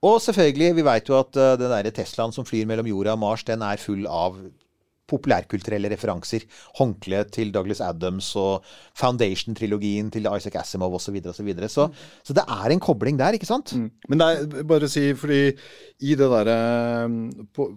[0.04, 3.24] Og selvfølgelig, vi veit jo at eh, den derre Teslaen som flyr mellom jorda og
[3.24, 4.36] Mars, den er full av
[5.12, 6.48] populærkulturelle referanser.
[6.80, 8.66] Håndkleet til Douglas Adams og
[8.98, 11.12] Foundation-trilogien til Isaac Asimov osv.
[11.12, 11.70] Så, videre, og så, videre.
[11.70, 11.90] så
[12.24, 13.74] Så det er en kobling der, ikke sant?
[14.10, 15.42] Men det er bare å si, fordi
[16.02, 16.56] i det derre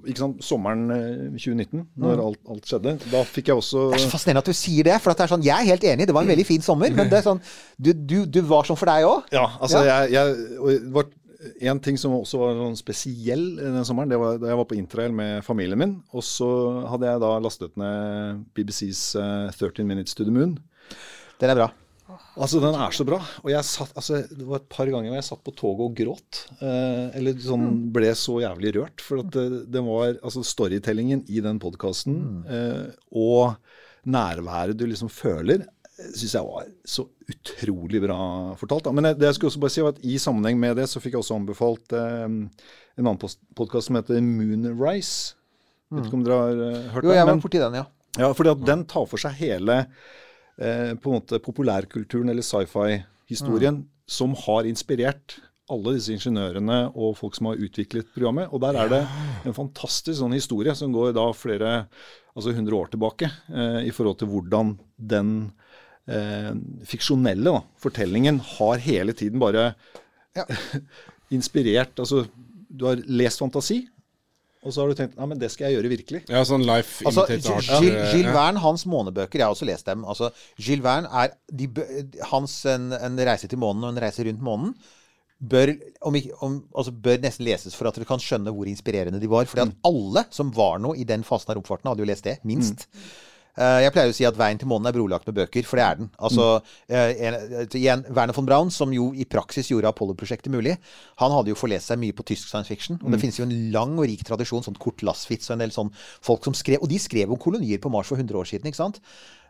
[0.09, 4.05] Ikke sant, sommeren eh, 2019, når alt, alt skjedde, da fikk jeg også Det er
[4.07, 4.97] så fascinerende at du sier det.
[5.03, 6.95] For at det er sånn, Jeg er helt enig, det var en veldig fin sommer.
[6.95, 7.43] Men det er sånn,
[7.77, 9.29] du, du, du var sånn for deg òg?
[9.35, 10.41] Ja, altså jeg, jeg
[10.85, 11.11] det var
[11.69, 14.79] En ting som også var sånn spesiell den sommeren, det var da jeg var på
[14.79, 15.95] interrail med familien min.
[16.17, 16.49] Og så
[16.91, 20.59] hadde jeg da lastet ned BBCs eh, 13 Minutes to the Moon.
[21.41, 21.71] Den er bra.
[22.35, 23.21] Altså, den er så bra.
[23.45, 25.95] Og jeg satt, altså, det var et par ganger hvor jeg satt på toget og
[26.01, 26.41] gråt.
[26.59, 29.05] Eh, eller sånn ble så jævlig rørt.
[29.05, 33.57] For at det, det var altså storytellingen i den podkasten eh, og
[34.05, 35.65] nærværet du liksom føler,
[36.13, 38.19] syns jeg var så utrolig bra
[38.61, 38.87] fortalt.
[38.87, 38.93] Da.
[38.95, 41.17] Men det jeg skulle også bare si var at i sammenheng med det, så fikk
[41.17, 45.39] jeg også anbefalt eh, en annen podkast som heter Moonrise.
[45.95, 47.19] Vet ikke om dere har eh, hørt Jo, den?
[47.19, 47.87] jeg var borti den, ja.
[48.25, 53.85] ja, fordi at den tar for seg hele eh, på en måte populærkulturen eller sci-fi-historien
[54.11, 55.39] som har inspirert
[55.73, 58.51] alle disse ingeniørene og folk som har utviklet programmet.
[58.53, 59.01] Og der er det
[59.49, 61.73] en fantastisk sånn historie som går da flere
[62.35, 65.31] altså 100 år tilbake eh, i forhold til hvordan den
[66.11, 66.53] eh,
[66.89, 69.73] fiksjonelle da, fortellingen har hele tiden bare
[71.35, 72.25] inspirert Altså,
[72.75, 73.85] du har lest fantasi,
[74.65, 76.25] og så har du tenkt ja, men det skal jeg gjøre virkelig.
[76.33, 77.71] Ja, sånn life Altså, art.
[77.85, 78.33] Gilles, Gilles.
[78.35, 80.07] Verne, hans månebøker, jeg har også lest dem.
[80.09, 81.69] Altså, Gilles Verne er de,
[82.33, 84.77] hans en, en reise til månen og en reise rundt månen
[85.45, 89.31] bør, om om, altså bør nesten leses for at du kan skjønne hvor inspirerende de
[89.31, 89.47] var.
[89.51, 92.39] Fordi at alle som var noe i den fasen av romfarten, hadde jo lest det,
[92.49, 92.89] minst.
[92.89, 93.33] Eh,
[93.85, 95.99] jeg pleier å si at veien til månen er brolagt med bøker, for det er
[96.01, 96.09] den.
[96.19, 96.47] Altså,
[96.89, 100.77] eh, en, eh, igjen, Werner von Braun, som jo i praksis gjorde Apollo-prosjektet mulig,
[101.23, 102.99] han hadde jo forlest seg mye på tysk science fiction.
[103.05, 105.75] Og det finnes jo en lang og rik tradisjon, sånn Kurt Laswitz og en del
[105.75, 105.93] sånn
[106.25, 108.83] folk som skrev Og de skrev om kolonier på Mars for 100 år siden, ikke
[108.83, 109.01] sant?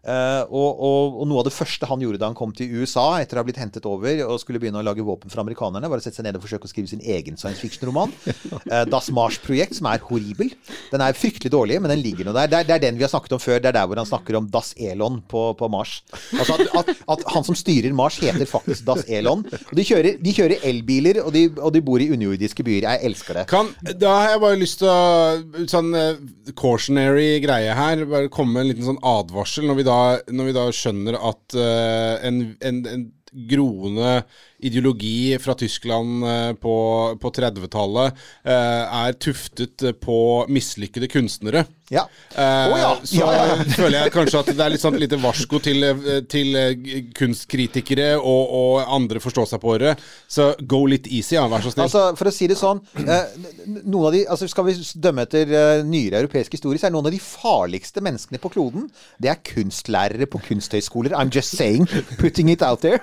[0.05, 3.07] Eh, og, og, og noe av det første han gjorde da han kom til USA,
[3.23, 6.01] etter å ha blitt hentet over og skulle begynne å lage våpen for amerikanerne, var
[6.01, 8.13] å sette seg ned og forsøke å skrive sin egen science fiction-roman.
[8.69, 10.53] Uh, das Mars-projekt, som er horribel.
[10.93, 12.51] Den er fryktelig dårlig, men den ligger nå der.
[12.53, 13.63] Det er, det er den vi har snakket om før.
[13.63, 15.97] Det er der hvor han snakker om Das Elon på, på Mars.
[16.35, 19.45] Altså at, at, at han som styrer Mars, heter faktisk Das Elon.
[19.45, 22.89] Og de kjører, de kjører elbiler, og de, og de bor i underjordiske byer.
[22.91, 23.47] Jeg elsker det.
[23.51, 25.03] Kan, da har jeg bare lyst til å
[25.71, 26.19] Sånn uh,
[26.59, 28.05] cautionary greie her.
[28.11, 29.94] Bare komme med en liten sånn advarsel når vi da,
[30.31, 33.05] når vi da skjønner at uh, en, en, en
[33.51, 34.23] groende
[34.65, 36.75] ideologi fra Tyskland eh, på,
[37.21, 40.19] på 30-tallet eh, er tuftet på
[40.53, 41.65] mislykkede kunstnere.
[41.93, 42.07] Ja.
[42.33, 42.93] Eh, Å ja.
[43.05, 45.85] Så Ja, føler jeg kanskje at det er litt sånn lite varsko til,
[46.33, 46.57] til
[47.17, 49.95] kunstkritikere og, og andre forståsegpåere.
[50.31, 51.85] Så go litt easy, ja, vær så snill.
[51.87, 53.37] Altså, for å si det sånn eh,
[53.85, 55.51] noen av de, altså Skal vi dømme etter
[55.87, 58.89] nyere europeisk historie, så er noen av de farligste menneskene på kloden
[59.21, 61.15] Det er kunstlærere på kunsthøyskoler.
[61.17, 61.87] I'm just saying.
[62.19, 63.01] Putting it out there.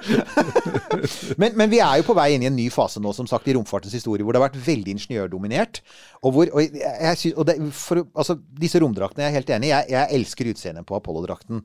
[1.41, 3.47] men, men vi er jo på vei inn i en ny fase nå, som sagt,
[3.47, 5.81] i romfartens historie, hvor det har vært veldig ingeniørdominert.
[6.21, 9.71] Og hvor, og jeg, jeg, og det, for, altså, disse romdraktene, jeg er helt enig.
[9.71, 11.63] Jeg, jeg elsker utseendet på Apollo-drakten.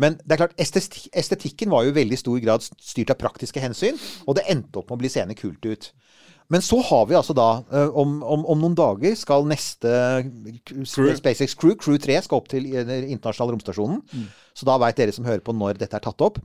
[0.00, 3.62] Men det er klart, esteti- estetikken var jo i veldig stor grad styrt av praktiske
[3.62, 5.92] hensyn, og det endte opp med å bli seende kult ut.
[6.52, 9.90] Men så har vi altså da, eh, om, om, om noen dager skal neste
[10.68, 11.14] Crew.
[11.16, 14.02] SpaceX Crew, Crew 3, skal opp til eh, den internasjonale romstasjonen.
[14.54, 16.36] Så da veit dere som hører på når dette er tatt opp.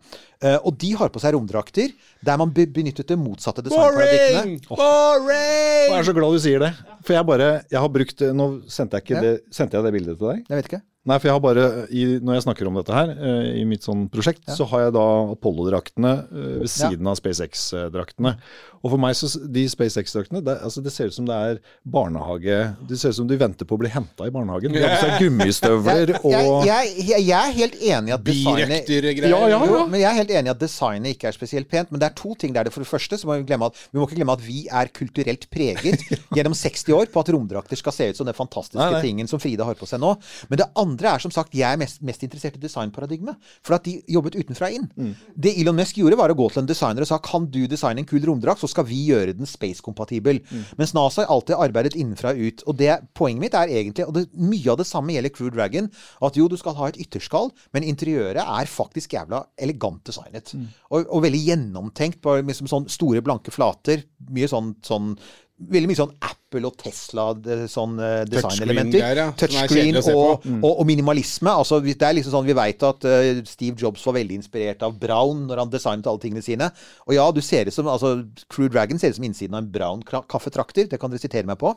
[0.42, 1.92] Eh, og de har på seg romdrakter
[2.26, 4.70] der man benyttet det motsatte designparadigmet.
[4.72, 5.90] Boring!
[5.92, 6.72] Jeg er så glad du sier det.
[7.06, 9.22] For jeg bare Jeg har brukt Nå sendte jeg, ikke Ja.
[9.28, 10.46] det, sendte jeg det bildet til deg?
[10.50, 10.82] Jeg vet ikke.
[11.10, 11.64] Nei, for jeg har bare
[11.96, 13.14] i, Når jeg snakker om dette her,
[13.56, 16.12] i mitt sånn prosjekt, så har jeg da Apollo-draktene
[16.60, 18.34] ved siden av SpaceX-draktene.
[18.80, 22.60] Og for meg, så de SpaceX-draktene, det, altså, det ser ut som det er barnehage
[22.88, 24.72] Det ser ut som de venter på å bli henta i barnehagen.
[24.74, 28.92] De har på seg gummistøvler og jeg, jeg, jeg er helt enig i at designet
[28.92, 31.92] ja, Ja, ja, men jeg er helt enig i at designet ikke er spesielt pent.
[31.92, 32.68] Men det er to ting der.
[32.68, 34.62] Det For det første så må vi glemme at vi må ikke glemme at vi
[34.82, 36.06] er kulturelt preget
[36.38, 39.04] gjennom 60 år på at romdrakter skal se ut som den fantastiske Nei, nei.
[39.04, 40.14] tingen som Frida har på seg nå.
[40.52, 43.52] Men det andre er som sagt jeg er mest, mest interessert i designparadigmet.
[43.66, 44.88] For at de jobbet utenfra inn.
[44.96, 45.14] Mm.
[45.36, 48.04] Det Elon Musk gjorde, var å gå til en designer og sa kan du designe
[48.04, 50.42] en kul romdrakt, så skal vi gjøre den space-kompatibel.
[50.46, 50.64] Mm.
[50.80, 52.64] Mens NASA har alltid arbeidet innenfra og ut.
[52.70, 55.90] Og det, poenget mitt er egentlig, og det, mye av det samme gjelder Crew Dragon,
[56.26, 60.54] at jo, du skal ha et ytterskall, men interiøret er faktisk jævla elegant designet.
[60.54, 60.70] Mm.
[60.92, 62.22] Og, og veldig gjennomtenkt.
[62.24, 64.06] På liksom sånn store, blanke flater.
[64.30, 65.14] Mye sånn, sånn
[65.60, 67.26] Veldig mye sånn Apple og Tesla
[67.68, 69.02] sånn eh, designelementer.
[69.02, 70.54] Touchscreen-greier, ja, Touchscreen og, på.
[70.56, 71.52] og, og minimalisme.
[71.52, 74.96] Altså, det er liksom sånn, Vi veit at uh, Steve Jobs var veldig inspirert av
[75.02, 76.72] Brown når han designet alle tingene sine.
[77.10, 78.16] Og ja, du ser det som, altså,
[78.48, 80.88] Crew Dragon ser ut som innsiden av en Brown kaffetrakter.
[80.90, 81.76] Det kan dere sitere meg på.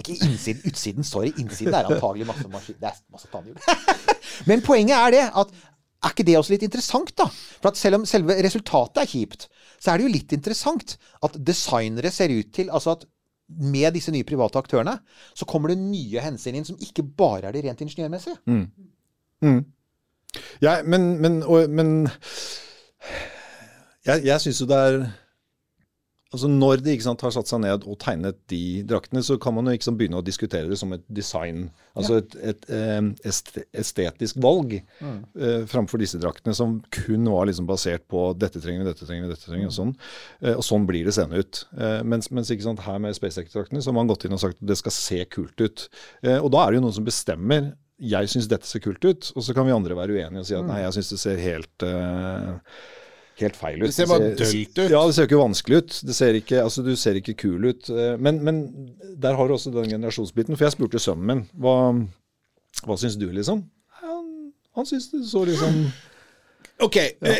[0.00, 1.30] Ikke innsiden, utsiden, sorry.
[1.38, 2.80] Innsiden er antagelig masse maskin...
[2.80, 3.60] Det er masse tannhjul.
[4.50, 5.52] Men poenget er det at
[6.04, 7.26] er ikke det også litt interessant, da?
[7.60, 9.48] For at selv om selve resultatet er kjipt,
[9.80, 13.04] så er det jo litt interessant at designere ser ut til Altså at
[13.48, 14.98] med disse nye private aktørene,
[15.36, 18.38] så kommer det nye hensyn inn som ikke bare er det rent ingeniørmessige.
[20.64, 22.08] Ja, men, men, og, men
[24.06, 24.96] Jeg, jeg syns jo det er
[26.34, 29.54] Altså Når de ikke sant, har satt seg ned og tegnet de draktene, så kan
[29.54, 31.68] man jo ikke sant, begynne å diskutere det som et design.
[31.94, 33.30] Altså et, et eh,
[33.78, 38.90] estetisk valg eh, framfor disse draktene, som kun var liksom basert på dette trenger vi,
[38.90, 39.94] dette trenger vi, dette trenger vi, og sånn.
[40.42, 41.62] Eh, og sånn blir det seende ut.
[41.78, 44.58] Eh, mens, mens ikke sant, her med SpaceX-draktene så har man gått inn og sagt
[44.58, 45.88] at det skal se kult ut.
[46.40, 47.72] Og da er det jo noen som bestemmer
[48.02, 50.56] jeg syns dette ser kult ut, og så kan vi andre være uenige og si
[50.58, 52.78] at nei, jeg syns det ser helt eh,
[53.40, 53.88] Helt feil ut.
[53.88, 54.90] Det ser bare dølt ut.
[54.92, 55.94] Ja, det ser jo ikke vanskelig ut.
[56.06, 57.88] Det ser ikke, altså, du ser ikke kul ut.
[57.90, 58.60] eh, Men, men
[59.18, 60.54] der har du også den generasjonsbiten.
[60.56, 61.74] For jeg spurte sønnen min hva,
[62.86, 63.64] hva syns du, liksom?
[64.04, 65.80] Han, han syns det så liksom
[66.82, 67.34] Ok, ja.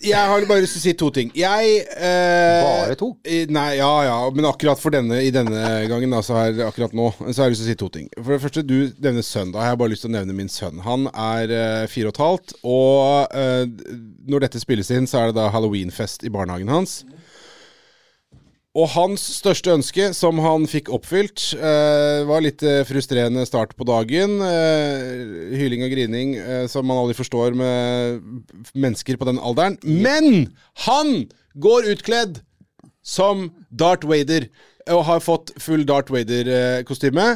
[0.00, 1.28] jeg har bare lyst til å si to ting.
[1.36, 3.10] Jeg eh, Bare to?
[3.28, 5.60] eh, Nei, ja ja, men akkurat for denne i denne
[5.90, 8.08] gangen, da, så her, akkurat nå, så har jeg lyst til å si to ting.
[8.16, 9.52] For det første, du nevner sønn.
[9.52, 10.80] Da har jeg bare lyst til å nevne min sønn.
[10.86, 13.92] Han er eh, fire og et halvt, og eh,
[14.32, 17.02] når dette spilles inn, så er det da halloweenfest i barnehagen hans.
[18.78, 23.86] Og hans største ønske, som han fikk oppfylt, eh, var litt eh, frustrerende start på
[23.88, 24.36] dagen.
[24.44, 28.22] Eh, hyling og grining eh, som man aldri forstår med
[28.78, 29.80] mennesker på den alderen.
[29.82, 30.52] Men
[30.86, 31.26] han
[31.58, 32.42] går utkledd
[33.02, 34.46] som Darth Vader
[34.94, 37.34] og har fått full Darth Vader-kostyme.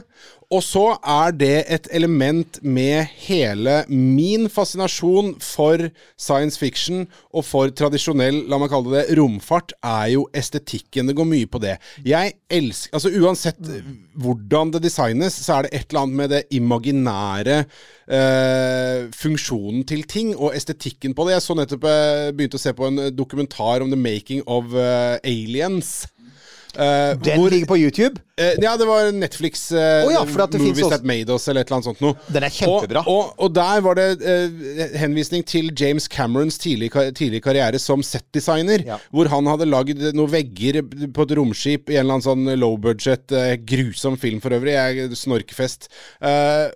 [0.52, 5.86] Og så er det et element med hele min fascinasjon for
[6.20, 11.08] science fiction og for tradisjonell, la meg kalle det, romfart, er jo estetikken.
[11.08, 11.78] Det går mye på det.
[12.04, 13.56] Jeg elsker Altså uansett
[14.20, 17.58] hvordan det designes, så er det et eller annet med det imaginære
[18.12, 21.38] eh, funksjonen til ting og estetikken på det.
[21.38, 25.16] Jeg så nettopp eh, begynte å se på en dokumentar om the making of uh,
[25.24, 26.02] aliens.
[26.72, 28.20] Eh, Den hvor- ligger på YouTube.
[28.40, 31.76] Uh, ja, det var Netflix uh, oh, ja, Movies That Made Us, eller et eller
[31.76, 32.16] annet sånt noe.
[32.32, 33.02] Den er kjempebra.
[33.04, 34.06] Og, og, og der var det
[34.98, 38.86] henvisning til James Camerons tidlige, tidlig karriere som setdesigner.
[38.88, 38.96] Ja.
[39.12, 40.80] Hvor han hadde lagd noen vegger
[41.12, 43.36] på et romskip i en eller annen sånn low budget,
[43.68, 44.78] grusom film for øvrig.
[44.78, 45.90] Jeg, snorkfest.
[46.24, 46.72] Eh,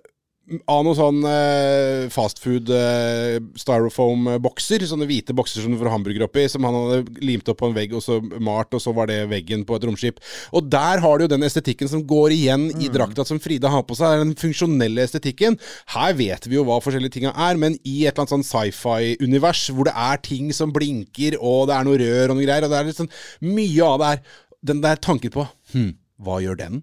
[0.47, 4.85] av noen sånn eh, fastfood eh, styrofoam-bokser.
[4.87, 7.75] Sånne hvite bokser som du får hamburger oppi, som han hadde limt opp på en
[7.75, 10.21] vegg og så malt, og så var det veggen på et romskip.
[10.55, 13.83] Og der har du jo den estetikken som går igjen i drakta som Frida har
[13.87, 14.23] på seg.
[14.23, 15.59] Den funksjonelle estetikken.
[15.97, 19.67] Her vet vi jo hva forskjellige tinga er, men i et eller annet sånn sci-fi-univers
[19.75, 22.71] hvor det er ting som blinker, og det er noe rør og noe greier, og
[22.71, 23.11] det er litt sånn
[23.43, 24.25] mye av det her.
[24.67, 25.43] Den der tanken på
[25.75, 25.91] hm,
[26.23, 26.81] hva gjør den?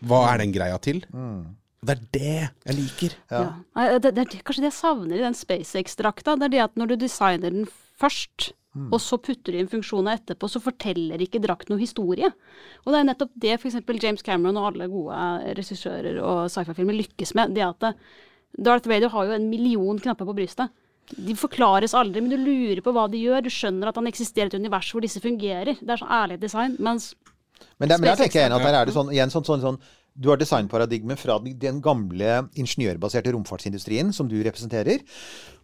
[0.00, 1.04] Hva er den greia til?
[1.80, 2.32] Det er det
[2.68, 3.14] jeg liker.
[3.32, 3.42] Ja.
[3.72, 3.98] Ja.
[3.98, 6.36] Det, det det, kanskje det jeg savner i den SpaceX-drakta.
[6.36, 7.68] Det er det at når du designer den
[8.00, 8.50] først,
[8.92, 12.28] og så putter du inn funksjoner etterpå, så forteller ikke drakt noe historie.
[12.84, 13.80] Og det er nettopp det f.eks.
[13.98, 15.16] James Cameron og alle gode
[15.58, 17.56] regissører og sci-fi-filmer lykkes med.
[17.56, 17.94] Det at det,
[18.60, 20.70] Darth Vader har jo en million knapper på brystet.
[21.16, 23.42] De forklares aldri, men du lurer på hva de gjør.
[23.42, 25.74] Du skjønner at han eksisterer i et univers hvor disse fungerer.
[25.80, 26.76] Det er sånn ærlig design.
[26.78, 27.14] Mens
[27.80, 29.64] Men, der, men der tenker jeg igjen at der er det sånn, igjen sånn, sånn,
[29.64, 29.80] sånn
[30.14, 35.04] Du har designparadigmet fra den, gamle ingeniørbaserte romfartsindustrien som du representerer.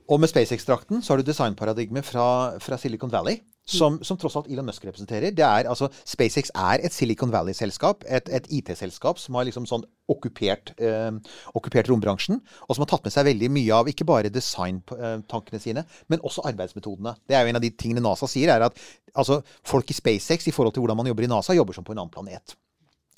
[0.07, 3.41] Og med SpaceX-drakten så har du designparadigmet fra, fra Silicon Valley.
[3.67, 5.33] Som, som tross alt Elon Musk representerer.
[5.35, 8.05] Det er, altså, SpaceX er et Silicon Valley-selskap.
[8.07, 11.11] Et, et IT-selskap som har liksom sånn okkupert, eh,
[11.59, 12.39] okkupert rombransjen.
[12.69, 16.47] Og som har tatt med seg veldig mye av ikke bare designtankene sine, men også
[16.47, 17.17] arbeidsmetodene.
[17.27, 18.79] Det er jo en av de tingene NASA sier, er at
[19.19, 21.97] altså, folk i SpaceX i forhold til hvordan man jobber i NASA, jobber som på
[21.97, 22.55] en annen planet.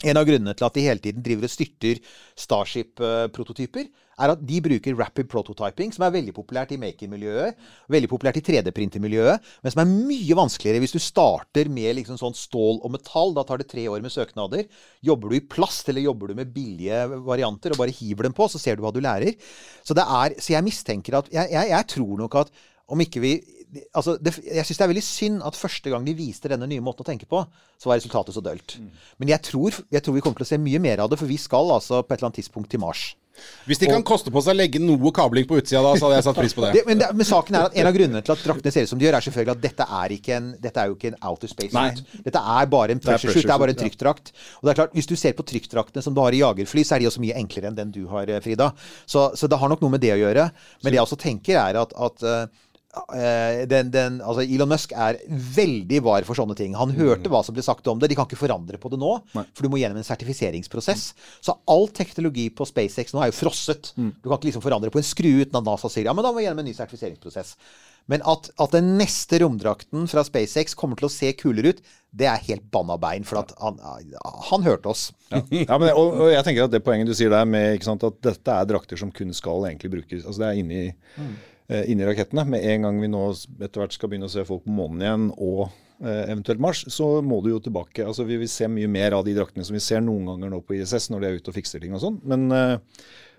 [0.06, 1.98] En av grunnene til at de hele tiden driver og styrter
[2.38, 3.88] Starship-prototyper,
[4.18, 7.58] er at de bruker rapid prototyping, som er veldig populært i maker-miljøet,
[7.90, 12.38] veldig populært i 3D-printer-miljøet, men som er mye vanskeligere hvis du starter med liksom sånn
[12.38, 13.34] stål og metall.
[13.34, 14.66] Da tar det tre år med søknader.
[15.02, 18.46] Jobber du i plast, eller jobber du med billige varianter og bare hiver dem på,
[18.50, 19.34] så ser du hva du lærer.
[19.82, 22.54] Så, er, så jeg mistenker at jeg, jeg, jeg tror nok at
[22.88, 23.34] om ikke vi
[23.92, 26.84] altså det, Jeg syns det er veldig synd at første gang de viste denne nye
[26.84, 27.44] måten å tenke på,
[27.78, 28.78] så var resultatet så dølt.
[29.18, 31.30] Men jeg tror, jeg tror vi kommer til å se mye mer av det, for
[31.30, 33.10] vi skal altså på et eller annet tidspunkt til Mars.
[33.68, 36.18] Hvis de kan koste på seg å legge noe kabling på utsida da, så hadde
[36.18, 36.72] jeg satt pris på det.
[36.78, 38.90] Det, men, det, men saken er at en av grunnene til at draktene ser ut
[38.90, 41.16] som de gjør, er selvfølgelig at dette er, ikke en, dette er jo ikke en
[41.30, 41.86] outer space Nei.
[41.96, 42.20] suit.
[42.26, 43.46] Dette er bare en pressure suit.
[43.46, 44.30] Det er bare en trykkdrakt.
[44.60, 46.96] Og det er klart, hvis du ser på trykkdraktene som du har i jagerfly, så
[46.96, 48.70] er de også mye enklere enn den du har, eh, Frida.
[49.06, 50.48] Så, så det har nok noe med det å gjøre.
[50.84, 52.64] Men det jeg også tenker, er at, at eh,
[53.68, 56.72] den, den, altså Elon Musk er veldig var for sånne ting.
[56.78, 58.08] Han hørte hva som ble sagt om det.
[58.10, 61.04] De kan ikke forandre på det nå, for du må gjennom en sertifiseringsprosess.
[61.44, 63.92] Så all teknologi på SpaceX nå er jo frosset.
[63.94, 66.32] Du kan ikke liksom forandre på en skrue uten at NASA sier ja, men da
[66.32, 67.54] må vi gjennom en ny sertifiseringsprosess.
[68.08, 71.82] Men at, at den neste romdrakten fra SpaceX kommer til å se kulere ut,
[72.16, 73.26] det er helt banna bein.
[73.28, 73.76] For at han,
[74.48, 75.02] han hørte oss.
[75.28, 78.06] Ja, ja men, og, og jeg tenker at det poenget du sier der med sant,
[78.08, 81.34] at dette er drakter som kun skal egentlig brukes altså Det er inni, eh,
[81.68, 82.46] inni rakettene.
[82.48, 83.22] Med en gang vi nå
[83.60, 85.68] etter hvert skal begynne å se folk på månen igjen, og
[86.00, 88.06] eh, eventuelt Mars, så må du jo tilbake.
[88.06, 90.62] altså Vi vil se mye mer av de draktene som vi ser noen ganger nå
[90.64, 92.20] på ISS, når de er ute og fikser ting og sånn.
[92.28, 92.76] Men, eh,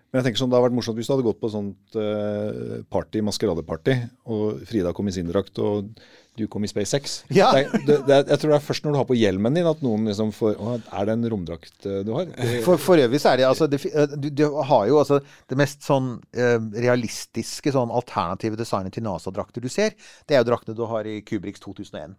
[0.10, 2.80] men jeg tenker sånn, det hadde vært morsomt hvis du hadde gått på sånt eh,
[2.90, 3.98] party, maskeradeparty,
[4.34, 5.92] og Frida kom i sin drakt, og
[6.40, 7.20] du kom i SpaceX.
[7.36, 7.52] Ja.
[7.54, 9.84] Det, det, det, jeg tror det er først når du har på hjelmen din at
[9.86, 12.32] noen liksom får Å, er det en romdrakt eh, du har?
[12.66, 15.60] For, for øvrig så er det altså det, eh, du, du har jo altså det
[15.60, 19.96] mest sånn eh, realistiske sånn alternative designet til NASA-drakter du ser,
[20.28, 22.16] det er jo draktene du har i Kubriks 2001.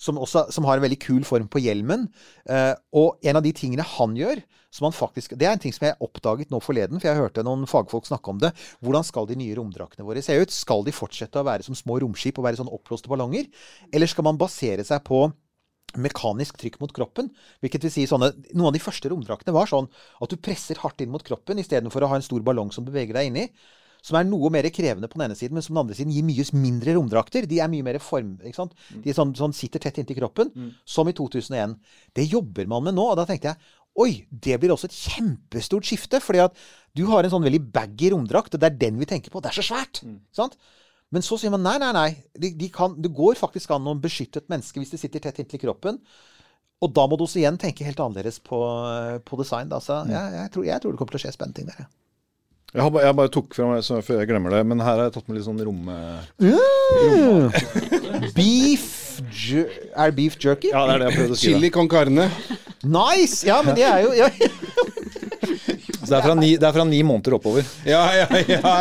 [0.00, 2.08] Som, også, som har en veldig kul form på hjelmen.
[2.50, 4.42] Eh, og en av de tingene han gjør,
[4.72, 7.44] som han faktisk Det er en ting som jeg oppdaget nå forleden, for jeg hørte
[7.44, 8.52] noen fagfolk snakke om det.
[8.80, 10.52] Hvordan skal de nye romdraktene våre se ut?
[10.52, 13.50] Skal de fortsette å være som små romskip og være sånn oppblåste ballonger?
[13.92, 15.26] Eller skal man basere seg på
[16.00, 17.28] mekanisk trykk mot kroppen.
[17.60, 19.90] Hvilket vil si sånne, Noen av de første romdraktene var sånn
[20.24, 23.18] at du presser hardt inn mot kroppen istedenfor å ha en stor ballong som beveger
[23.18, 23.48] deg inni.
[24.02, 26.14] Som er noe mer krevende på den ene siden, men som på den andre siden
[26.14, 27.44] gir mye mindre romdrakter.
[27.46, 28.32] De er mye mer form...
[28.42, 28.72] ikke sant?
[29.04, 30.50] De er sånn, sånn sitter tett inntil kroppen.
[30.88, 31.76] Som i 2001.
[32.16, 33.04] Det jobber man med nå.
[33.12, 36.18] Og da tenkte jeg Oi, det blir også et kjempestort skifte.
[36.24, 36.56] fordi at
[36.96, 39.42] du har en sånn veldig baggy romdrakt, og det er den vi tenker på.
[39.44, 40.00] Det er så svært!
[40.32, 40.56] Sant?
[41.12, 42.08] Men så sier man nei, nei, nei.
[42.40, 45.42] De, de kan, det går faktisk an å beskytte et menneske hvis det sitter tett
[45.42, 45.98] inntil kroppen.
[46.82, 48.58] Og da må du også igjen tenke helt annerledes på,
[49.28, 49.68] på design.
[49.70, 49.78] Da.
[49.84, 51.84] Så jeg, jeg, tror, jeg tror det kommer til å skje spennende ting der.
[51.84, 51.90] Ja.
[52.72, 54.96] jeg, har, bare- jeg bare tok fra meg så før jeg glemmer det, men her
[54.96, 55.92] har jeg tatt med litt sånn rom...
[58.34, 58.88] Beef
[59.92, 60.72] Er det beef jerky?
[60.72, 61.58] Ja, det er det jeg prøvde å skrive.
[61.60, 62.28] Chili con carne.
[62.82, 63.42] Nice!
[63.46, 64.30] Ja, men det er jo ja.
[66.20, 67.64] Det er, ni, det er fra ni måneder oppover.
[67.88, 68.74] Ja, ja, ja.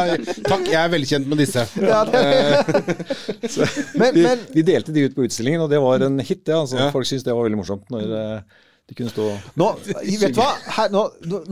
[0.48, 1.64] Takk, jeg er velkjent med disse.
[1.80, 2.02] ja
[3.54, 3.68] så,
[4.00, 6.44] men, De, men de delte de ut på utstillingen, og det var en hit.
[6.48, 6.90] Ja, altså, Ja.
[6.92, 8.60] Folk syntes det var veldig morsomt når eh,
[8.92, 9.26] de kunne stå
[9.62, 10.50] Nå, vet du hva?
[10.76, 11.04] Her, nå,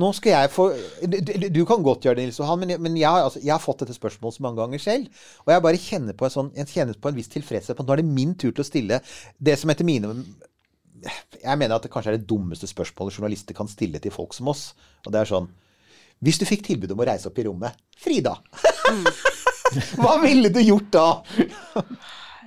[0.01, 0.65] nå- skal jeg få
[1.07, 1.17] du,
[1.55, 3.85] du, kan godt gjøre det, Nils Johan, men, men jeg, har- altså, jeg har fått
[3.85, 5.23] dette spørsmålet så mange ganger selv.
[5.45, 7.89] Og jeg bare kjenner på en, sånn, jeg kjenner på en viss tilfredshet på at
[7.91, 8.99] nå er det min tur til å stille
[9.39, 10.11] det som etter mine
[11.39, 14.49] Jeg mener at det kanskje er det dummeste spørsmålet journalister kan stille til folk som
[14.51, 14.73] oss.
[15.05, 15.47] Og det er sånn
[16.25, 18.35] Hvis du fikk tilbud om å reise opp i rommet Frida!
[19.99, 21.05] Hva ville du gjort da?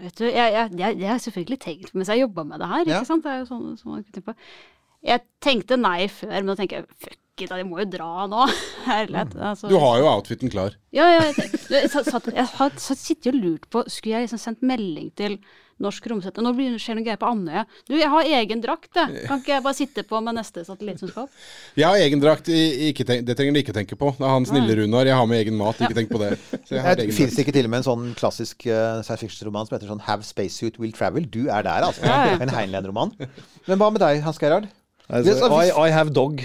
[0.02, 2.84] Vet du, jeg, jeg, jeg, jeg har selvfølgelig tenkt mens jeg jobba med det her,
[2.88, 3.00] Ja.
[3.00, 3.22] ikke sant.
[3.24, 4.34] Det er jo sånn, sånn man kan tenke på.
[5.06, 8.44] Jeg tenkte nei før, men da tenker jeg fuck it, jeg må jo dra nå.
[8.88, 9.36] Herlighet.
[9.38, 10.74] Altså, Du har jo outfiten klar.
[10.94, 14.26] Ja, ja, jeg, tenkte, jeg, satt, satt- jeg har sittet og lurt på Skulle jeg
[14.26, 15.38] liksom sendt melding til
[15.83, 16.45] Norsk Romsenter?
[16.45, 17.64] Nå blir det skjer noe greier på Andøya.
[17.89, 19.24] Du, jeg har egen drakt, jeg.
[19.28, 21.39] Kan ikke jeg bare sitte på med neste satellitt som skal opp?
[21.80, 24.11] Jeg har egen drakt, ikke tenk, det trenger du ikke tenke på.
[24.18, 25.09] Det er han snille Runar.
[25.09, 26.33] Jeg har med egen mat, ikke tenk på det.
[26.68, 29.20] Så jeg har Det egen Fins ikke til og med en sånn klassisk uh, science
[29.24, 31.26] fiction-roman som heter sånn Have Spacesuit Will Travel?
[31.33, 32.05] Du er der, altså.
[32.07, 32.39] Ja, ja.
[32.45, 33.14] En Heinlein-roman.
[33.68, 34.68] Men hva med deg, Hans Gerhard?
[35.09, 36.45] Altså, Yes, I, I have dog.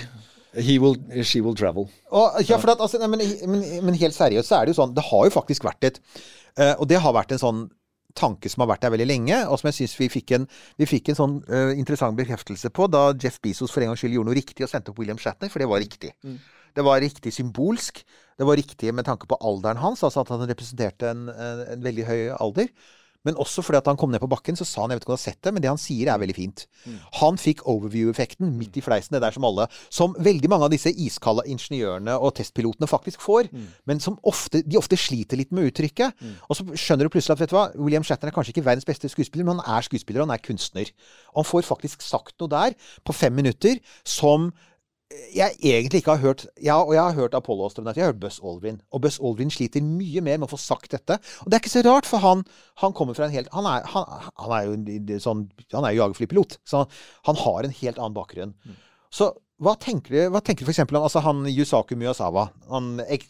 [0.57, 1.89] He will, she will travel.
[2.09, 3.21] Og, ja, for at, altså, nei, men,
[3.51, 5.99] men, men helt seriøst så er det jo sånn Det har jo faktisk vært et
[6.57, 7.65] uh, Og det har vært en sånn
[8.17, 10.49] tanke som har vært der veldig lenge, og som jeg syns vi fikk en,
[10.81, 14.17] vi fikk en sånn uh, interessant bekreftelse på da Jeff Bezos for en gangs skyld
[14.17, 16.13] gjorde noe riktig og sendte opp William Shatner, for det var riktig.
[16.77, 18.03] Det var riktig symbolsk.
[18.37, 21.85] Det var riktig med tanke på alderen hans, altså at han representerte en, en, en
[21.85, 22.69] veldig høy alder.
[23.27, 25.11] Men også fordi at han kom ned på bakken, så sa han Jeg vet ikke
[25.11, 26.65] om du har sett det, men det han sier, er veldig fint.
[27.19, 30.91] Han fikk overview-effekten midt i fleisen, det der som alle Som veldig mange av disse
[30.91, 33.51] iskalde ingeniørene og testpilotene faktisk får.
[33.89, 36.15] Men som ofte, de ofte sliter litt med uttrykket.
[36.49, 38.87] Og så skjønner du plutselig at vet du hva, William Shatner er kanskje ikke verdens
[38.87, 40.91] beste skuespiller, men han er skuespiller, og han er kunstner.
[41.33, 44.51] Og han får faktisk sagt noe der, på fem minutter, som
[45.07, 48.39] jeg egentlig ikke har hørt ja, Og jeg har hørt Apollo-astronauter, jeg har hørt Buzz
[48.43, 48.81] Aldrin.
[48.91, 51.19] Og Buzz Aldrin sliter mye mer med å få sagt dette.
[51.43, 52.43] Og det er ikke så rart, for han,
[52.83, 56.03] han kommer fra en helt Han er, han, han er jo sånn Han er jo
[56.03, 56.83] jagerflypilot, så
[57.29, 58.55] han har en helt annen bakgrunn.
[59.13, 59.31] Så
[59.63, 62.49] hva tenker du, hva tenker du eksempel om altså han Yusaku Miyazawa?
[62.69, 63.25] Han ek,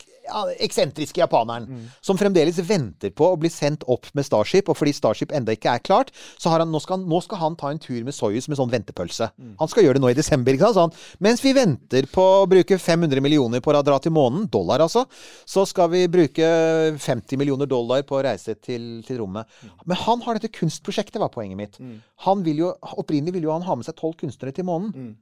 [0.63, 1.87] eksentriske japaneren.
[2.01, 4.69] Som fremdeles venter på å bli sendt opp med Starship.
[4.69, 7.55] Og fordi Starship enda ikke er klart, så har han, nå, skal, nå skal han
[7.59, 9.29] ta en tur med Soyuz med sånn ventepølse.
[9.59, 10.53] Han skal gjøre det nå i desember.
[10.57, 10.95] ikke sant?
[10.97, 14.83] Så mens vi venter på å bruke 500 millioner på å dra til månen, dollar
[14.85, 15.05] altså,
[15.47, 16.47] så skal vi bruke
[16.97, 19.47] 50 millioner dollar på å reise til, til rommet.
[19.85, 21.79] Men han har dette kunstprosjektet, var poenget mitt.
[22.27, 25.15] Han vil jo, Opprinnelig ville jo han ha med seg tolv kunstnere til månen.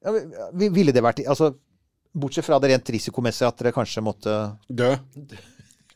[0.00, 0.14] Ja,
[0.72, 1.50] ville det vært altså,
[2.12, 4.36] Bortsett fra det rent risikomessige at dere kanskje måtte
[4.66, 4.94] Dø.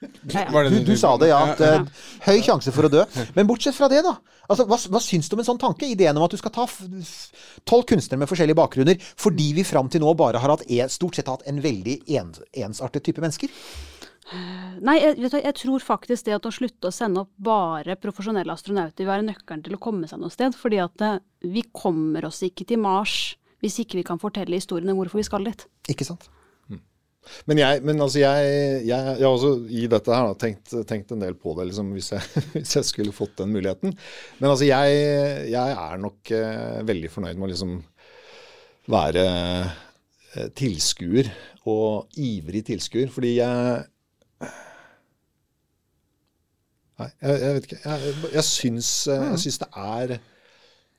[0.04, 1.38] Du, du sa det, ja.
[1.54, 1.84] At, eh,
[2.26, 3.04] høy sjanse for å dø.
[3.36, 4.18] Men bortsett fra det, da.
[4.44, 5.88] Altså, hva, hva syns du om en sånn tanke?
[5.88, 6.66] Ideen om at du skal ta
[7.64, 11.30] tolv kunstnere med forskjellige bakgrunner fordi vi fram til nå bare har hatt stort sett
[11.32, 12.34] hatt en veldig en,
[12.66, 13.52] ensartet type mennesker?
[14.84, 18.52] Nei, jeg, du, jeg tror faktisk det at å slutte å sende opp bare profesjonelle
[18.52, 20.56] astronauter vil være nøkkelen til å komme seg noe sted.
[20.56, 23.34] Fordi at eh, vi kommer oss ikke til Mars
[23.64, 25.64] hvis ikke vi kan fortelle historiene hvorfor vi skal dit.
[25.88, 26.28] Ikke sant?
[27.48, 28.48] Men jeg, men altså jeg,
[28.84, 31.94] jeg, jeg har også i dette her da, tenkt, tenkt en del på det, liksom,
[31.96, 33.94] hvis, jeg, hvis jeg skulle fått den muligheten.
[34.40, 34.98] Men altså jeg,
[35.48, 37.78] jeg er nok eh, veldig fornøyd med å liksom
[38.92, 41.32] være eh, tilskuer,
[41.64, 43.82] og ivrig tilskuer, fordi jeg
[46.94, 47.78] Nei, jeg, jeg vet ikke.
[47.82, 50.12] Jeg, jeg, syns, eh, jeg syns det er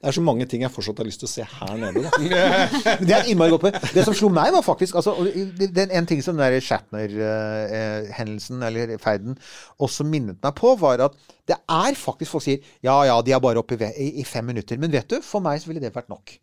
[0.06, 2.04] det er så mange ting jeg fortsatt har lyst til å se her nede.
[2.06, 2.12] Da.
[3.10, 3.72] Det er innmari godt på.
[3.96, 5.16] Det som slo meg, var faktisk altså,
[5.58, 9.34] den, En ting som den Shatner-hendelsen, eller ferden,
[9.82, 13.42] også minnet meg på, var at det er faktisk folk sier ja, ja, de er
[13.44, 14.80] bare oppe i, i, i fem minutter.
[14.82, 16.34] Men vet du, for meg så ville det vært nok.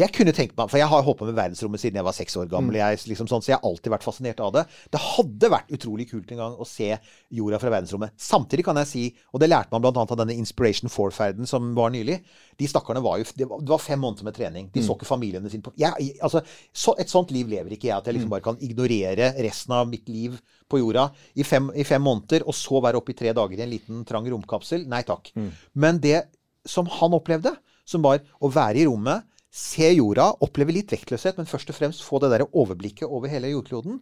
[0.00, 2.36] Jeg kunne tenkt meg, for jeg har holdt på med verdensrommet siden jeg var seks
[2.36, 4.64] år gammel, jeg, liksom sånn, så jeg har alltid vært fascinert av det.
[4.92, 6.90] Det hadde vært utrolig kult en gang å se
[7.32, 8.16] jorda fra verdensrommet.
[8.20, 10.04] Samtidig kan jeg si, og det lærte man bl.a.
[10.04, 12.20] av denne Inspiration Four-ferden som var nylig,
[12.60, 14.68] de stakkarene var jo det var, det var fem måneder med trening.
[14.74, 16.42] De så ikke familiene sine på jeg, altså,
[16.72, 19.88] så, Et sånt liv lever ikke jeg, at jeg liksom bare kan ignorere resten av
[19.88, 20.36] mitt liv
[20.72, 23.64] på jorda i fem, i fem måneder, og så være oppe i tre dager i
[23.64, 24.86] en liten, trang romkapsel.
[24.90, 25.32] Nei takk.
[25.72, 26.24] Men det
[26.68, 27.54] som han opplevde,
[27.88, 32.04] som var å være i rommet, se jorda, oppleve litt vektløshet, men først og fremst
[32.06, 34.00] få det der overblikket over hele jordkloden.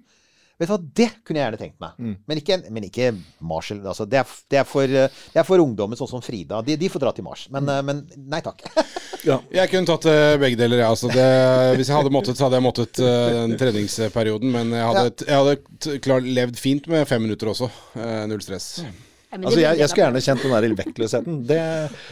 [0.60, 2.16] Vet du hva, Det kunne jeg gjerne tenkt meg.
[2.28, 3.06] Men, ikke, men ikke
[3.48, 3.70] Mars.
[3.72, 6.60] Altså, det, er, det, er for, det er for ungdommen sånn som Frida.
[6.66, 7.46] De, de får dra til Mars.
[7.54, 7.88] Men, mm.
[7.88, 8.66] men nei takk.
[9.20, 10.88] Jeg kunne tatt eh, begge deler, jeg.
[10.88, 14.48] Altså hvis jeg hadde måttet, så hadde jeg måttet uh, den treningsperioden.
[14.54, 17.68] Men jeg hadde, jeg hadde t- klar, levd fint med fem minutter også.
[17.92, 18.70] Uh, null stress.
[18.80, 21.36] Ja, men Altså, jeg, jeg skulle gjerne kjent den der vektløsheten.
[21.50, 21.58] Det,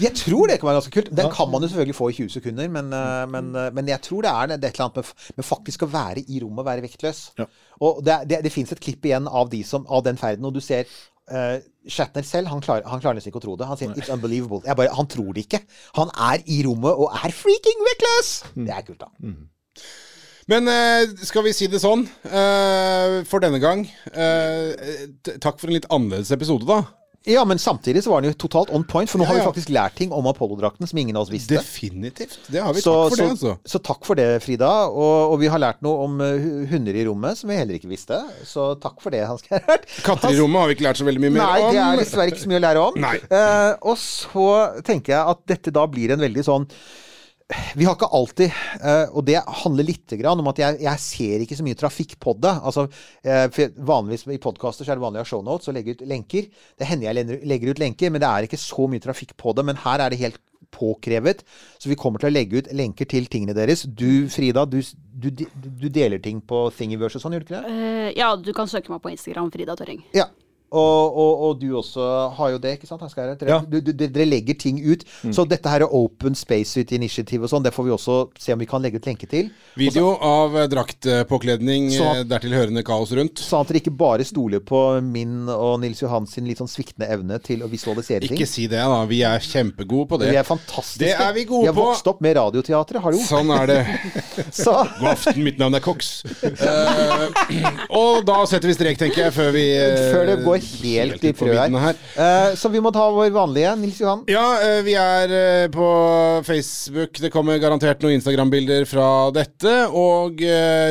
[0.04, 1.10] Jeg tror det kan være ganske kult.
[1.18, 4.00] Den kan man jo selvfølgelig få i 20 sekunder, men, eh, men, eh, men jeg
[4.06, 6.68] tror det er det et eller annet med, med faktisk å være i rommet og
[6.70, 7.22] være vektløs.
[7.40, 7.48] Ja.
[7.82, 10.54] Og det, det, det fins et klipp igjen av, de som, av den ferden, og
[10.54, 10.86] du ser
[11.32, 11.58] uh,
[11.90, 13.66] Shatner selv, han klarer, han klarer nesten ikke å tro det.
[13.66, 14.66] Han sier 'it's unbelievable'.
[14.66, 15.62] Jeg bare, han tror det ikke.
[15.98, 18.34] Han er i rommet og er freaking vektløs!
[18.54, 19.10] Det er kult, da.
[20.48, 23.82] Men eh, skal vi si det sånn eh, for denne gang?
[24.16, 24.72] eh,
[25.44, 26.80] takk for en litt annerledes episode, da.
[27.28, 29.46] Ja, men samtidig så var den jo totalt on point, for nå Ja, har vi
[29.50, 31.58] faktisk lært ting om Apollo-drakten som ingen av oss visste.
[31.58, 32.38] Definitivt.
[32.48, 32.80] Det har vi.
[32.84, 33.54] Så, Takk for så, det, altså.
[33.74, 34.70] så takk for det, Frida.
[34.88, 37.90] Og, og vi har lært noe om eh, hunder i rommet som vi heller ikke
[37.92, 38.22] visste.
[38.48, 39.84] Så takk for det, Hans Gerhard.
[40.06, 41.74] Katter i rommet har vi ikke lært så veldig mye mer Nei, om.
[41.76, 43.02] det er dessverre ikke så mye å lære om.
[43.04, 43.16] Nei.
[43.28, 44.48] Uh, og så
[44.88, 46.66] tenker jeg at dette da blir en veldig sånn
[47.48, 51.56] vi har ikke alltid eh, Og det handler litt om at jeg, jeg ser ikke
[51.56, 52.52] så mye trafikk på det.
[52.60, 52.84] Altså,
[53.24, 53.46] eh,
[53.76, 56.50] vanligvis I podkaster er det vanlig å ha shownotes og legge ut lenker.
[56.76, 59.64] Det hender jeg legger ut lenker, men det er ikke så mye trafikk på det.
[59.64, 60.40] Men her er det helt
[60.74, 61.40] påkrevet.
[61.80, 63.86] Så vi kommer til å legge ut lenker til tingene deres.
[63.88, 64.82] Du, Frida, du,
[65.16, 67.72] du, du deler ting på Thingiverse og sånn, gjør du ikke det?
[67.72, 70.04] Uh, ja, du kan søke meg på Instagram, Frida Tørring.
[70.16, 70.28] Ja.
[70.70, 72.04] Og, og, og du også
[72.36, 73.00] har jo det, ikke sant?
[73.16, 73.60] Dere, Ja.
[73.64, 75.04] du, du, dere legger ting ut.
[75.32, 78.52] Så dette her er Open Space Suit Initiative og sånn, det får vi også se
[78.52, 79.48] om vi kan legge ut lenke til.
[79.80, 83.40] Video av eh, draktpåkledning, Så- eh, dertil hørende kaos rundt.
[83.40, 87.08] Sånn at dere ikke bare stoler på min og Nils Johans sin litt sånn sviktende
[87.08, 88.36] evne til å visualisere ting.
[88.36, 89.00] Ikke si det, da.
[89.08, 90.30] Vi er kjempegode på det.
[90.34, 91.00] Vi er fantastiske.
[91.00, 91.86] Det er vi gode Vi har på.
[91.88, 93.18] vokst opp med Radioteatret, hallo.
[93.24, 93.80] Sånn er det.
[94.52, 96.22] Så God aften, mitt navn er Cox.
[96.44, 97.28] uh,
[97.90, 101.32] og da setter vi strek, tenker jeg, før vi uh, før det går helt i
[101.32, 101.98] viddene her.
[102.16, 104.24] Uh, så vi må ta vår vanlige, Nils Johan.
[104.30, 105.88] Ja, uh, vi er uh, på
[106.46, 107.20] Facebook.
[107.22, 109.74] Det kommer garantert noen Instagram-bilder fra dette.
[109.88, 110.42] Og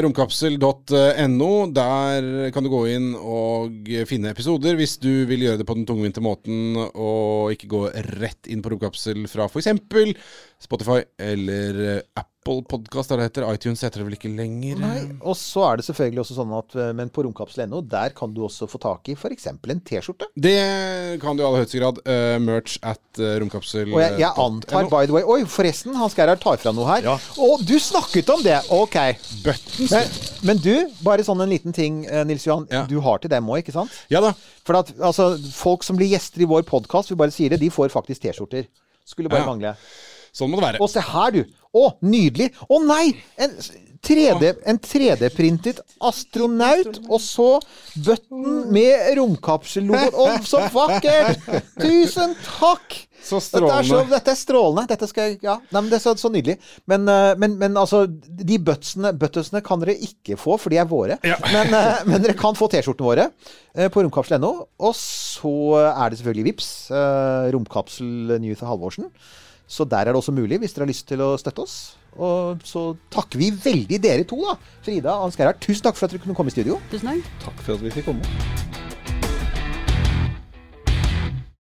[0.04, 1.52] romkapsel.no.
[1.78, 5.88] Der kan du gå inn og finne episoder hvis du vil gjøre det på den
[5.88, 7.84] tungvinte måten og ikke gå
[8.18, 9.70] rett inn på romkapsel fra f.eks.
[10.64, 12.02] Spotify eller eh,
[12.48, 13.46] Apple Podcast, der det heter.
[13.54, 14.78] iTunes heter det vel ikke lenger?
[14.80, 18.32] Nei, og så er det selvfølgelig også sånn at eh, Men på romkapsel.no, der kan
[18.32, 19.50] du også få tak i f.eks.
[19.52, 20.30] en T-skjorte.
[20.32, 20.54] Det
[21.20, 22.00] kan du i aller høyeste grad.
[22.08, 23.92] Uh, merch at uh, romkapsel.
[23.92, 27.10] Og jeg, jeg antar, by the way Oi, forresten, Hans Gerhard tar fra noe her.
[27.12, 28.62] Å, du snakket om det!
[28.72, 28.96] Ok.
[29.44, 29.92] Buttons.
[29.92, 30.18] Men,
[30.48, 30.74] men du,
[31.04, 32.70] bare sånn en liten ting, eh, Nils Johan.
[32.72, 32.86] Ja.
[32.88, 33.92] Du har til dem òg, ikke sant?
[34.14, 34.32] Ja da.
[34.64, 37.74] For at altså, folk som blir gjester i vår podkast, vi bare sier det, de
[37.74, 38.70] får faktisk T-skjorter.
[39.08, 39.52] Skulle bare Ja.
[39.52, 39.80] mangle.
[40.38, 40.84] Sånn må det være.
[40.86, 41.58] Og se her, du!
[41.78, 42.52] Å, nydelig!
[42.70, 43.12] Å nei!
[43.38, 43.54] En
[44.08, 47.50] 3D-printet 3D-printet astronaut, og så
[48.06, 50.14] button med romkapsellogoen.
[50.14, 51.44] Å, så vakkert!
[51.84, 53.04] Tusen takk!
[53.28, 54.86] Så Dette er, så, dette er strålende.
[54.88, 55.58] Dette skal ja.
[55.74, 56.56] Nei, men det er så, så nydelig.
[56.88, 61.18] Men, eh, men, men altså, de bøttesene kan dere ikke få, for de er våre.
[61.28, 61.40] Ja.
[61.52, 63.26] Men, eh, men dere kan få T-skjortene våre
[63.74, 64.54] eh, på romkapsel.no.
[64.80, 65.56] Og så
[65.90, 66.72] er det selvfølgelig VIPS
[67.58, 69.10] Romkapsel Newth Halvorsen.
[69.68, 71.78] Så der er det også mulig, hvis dere har lyst til å støtte oss.
[72.18, 74.56] Og så takker vi veldig dere to, da.
[74.86, 76.80] Frida og Hans Gerhard, tusen takk for at dere kunne komme i studio.
[76.92, 77.32] Tusen takk.
[77.50, 78.87] Takk for at vi fikk komme.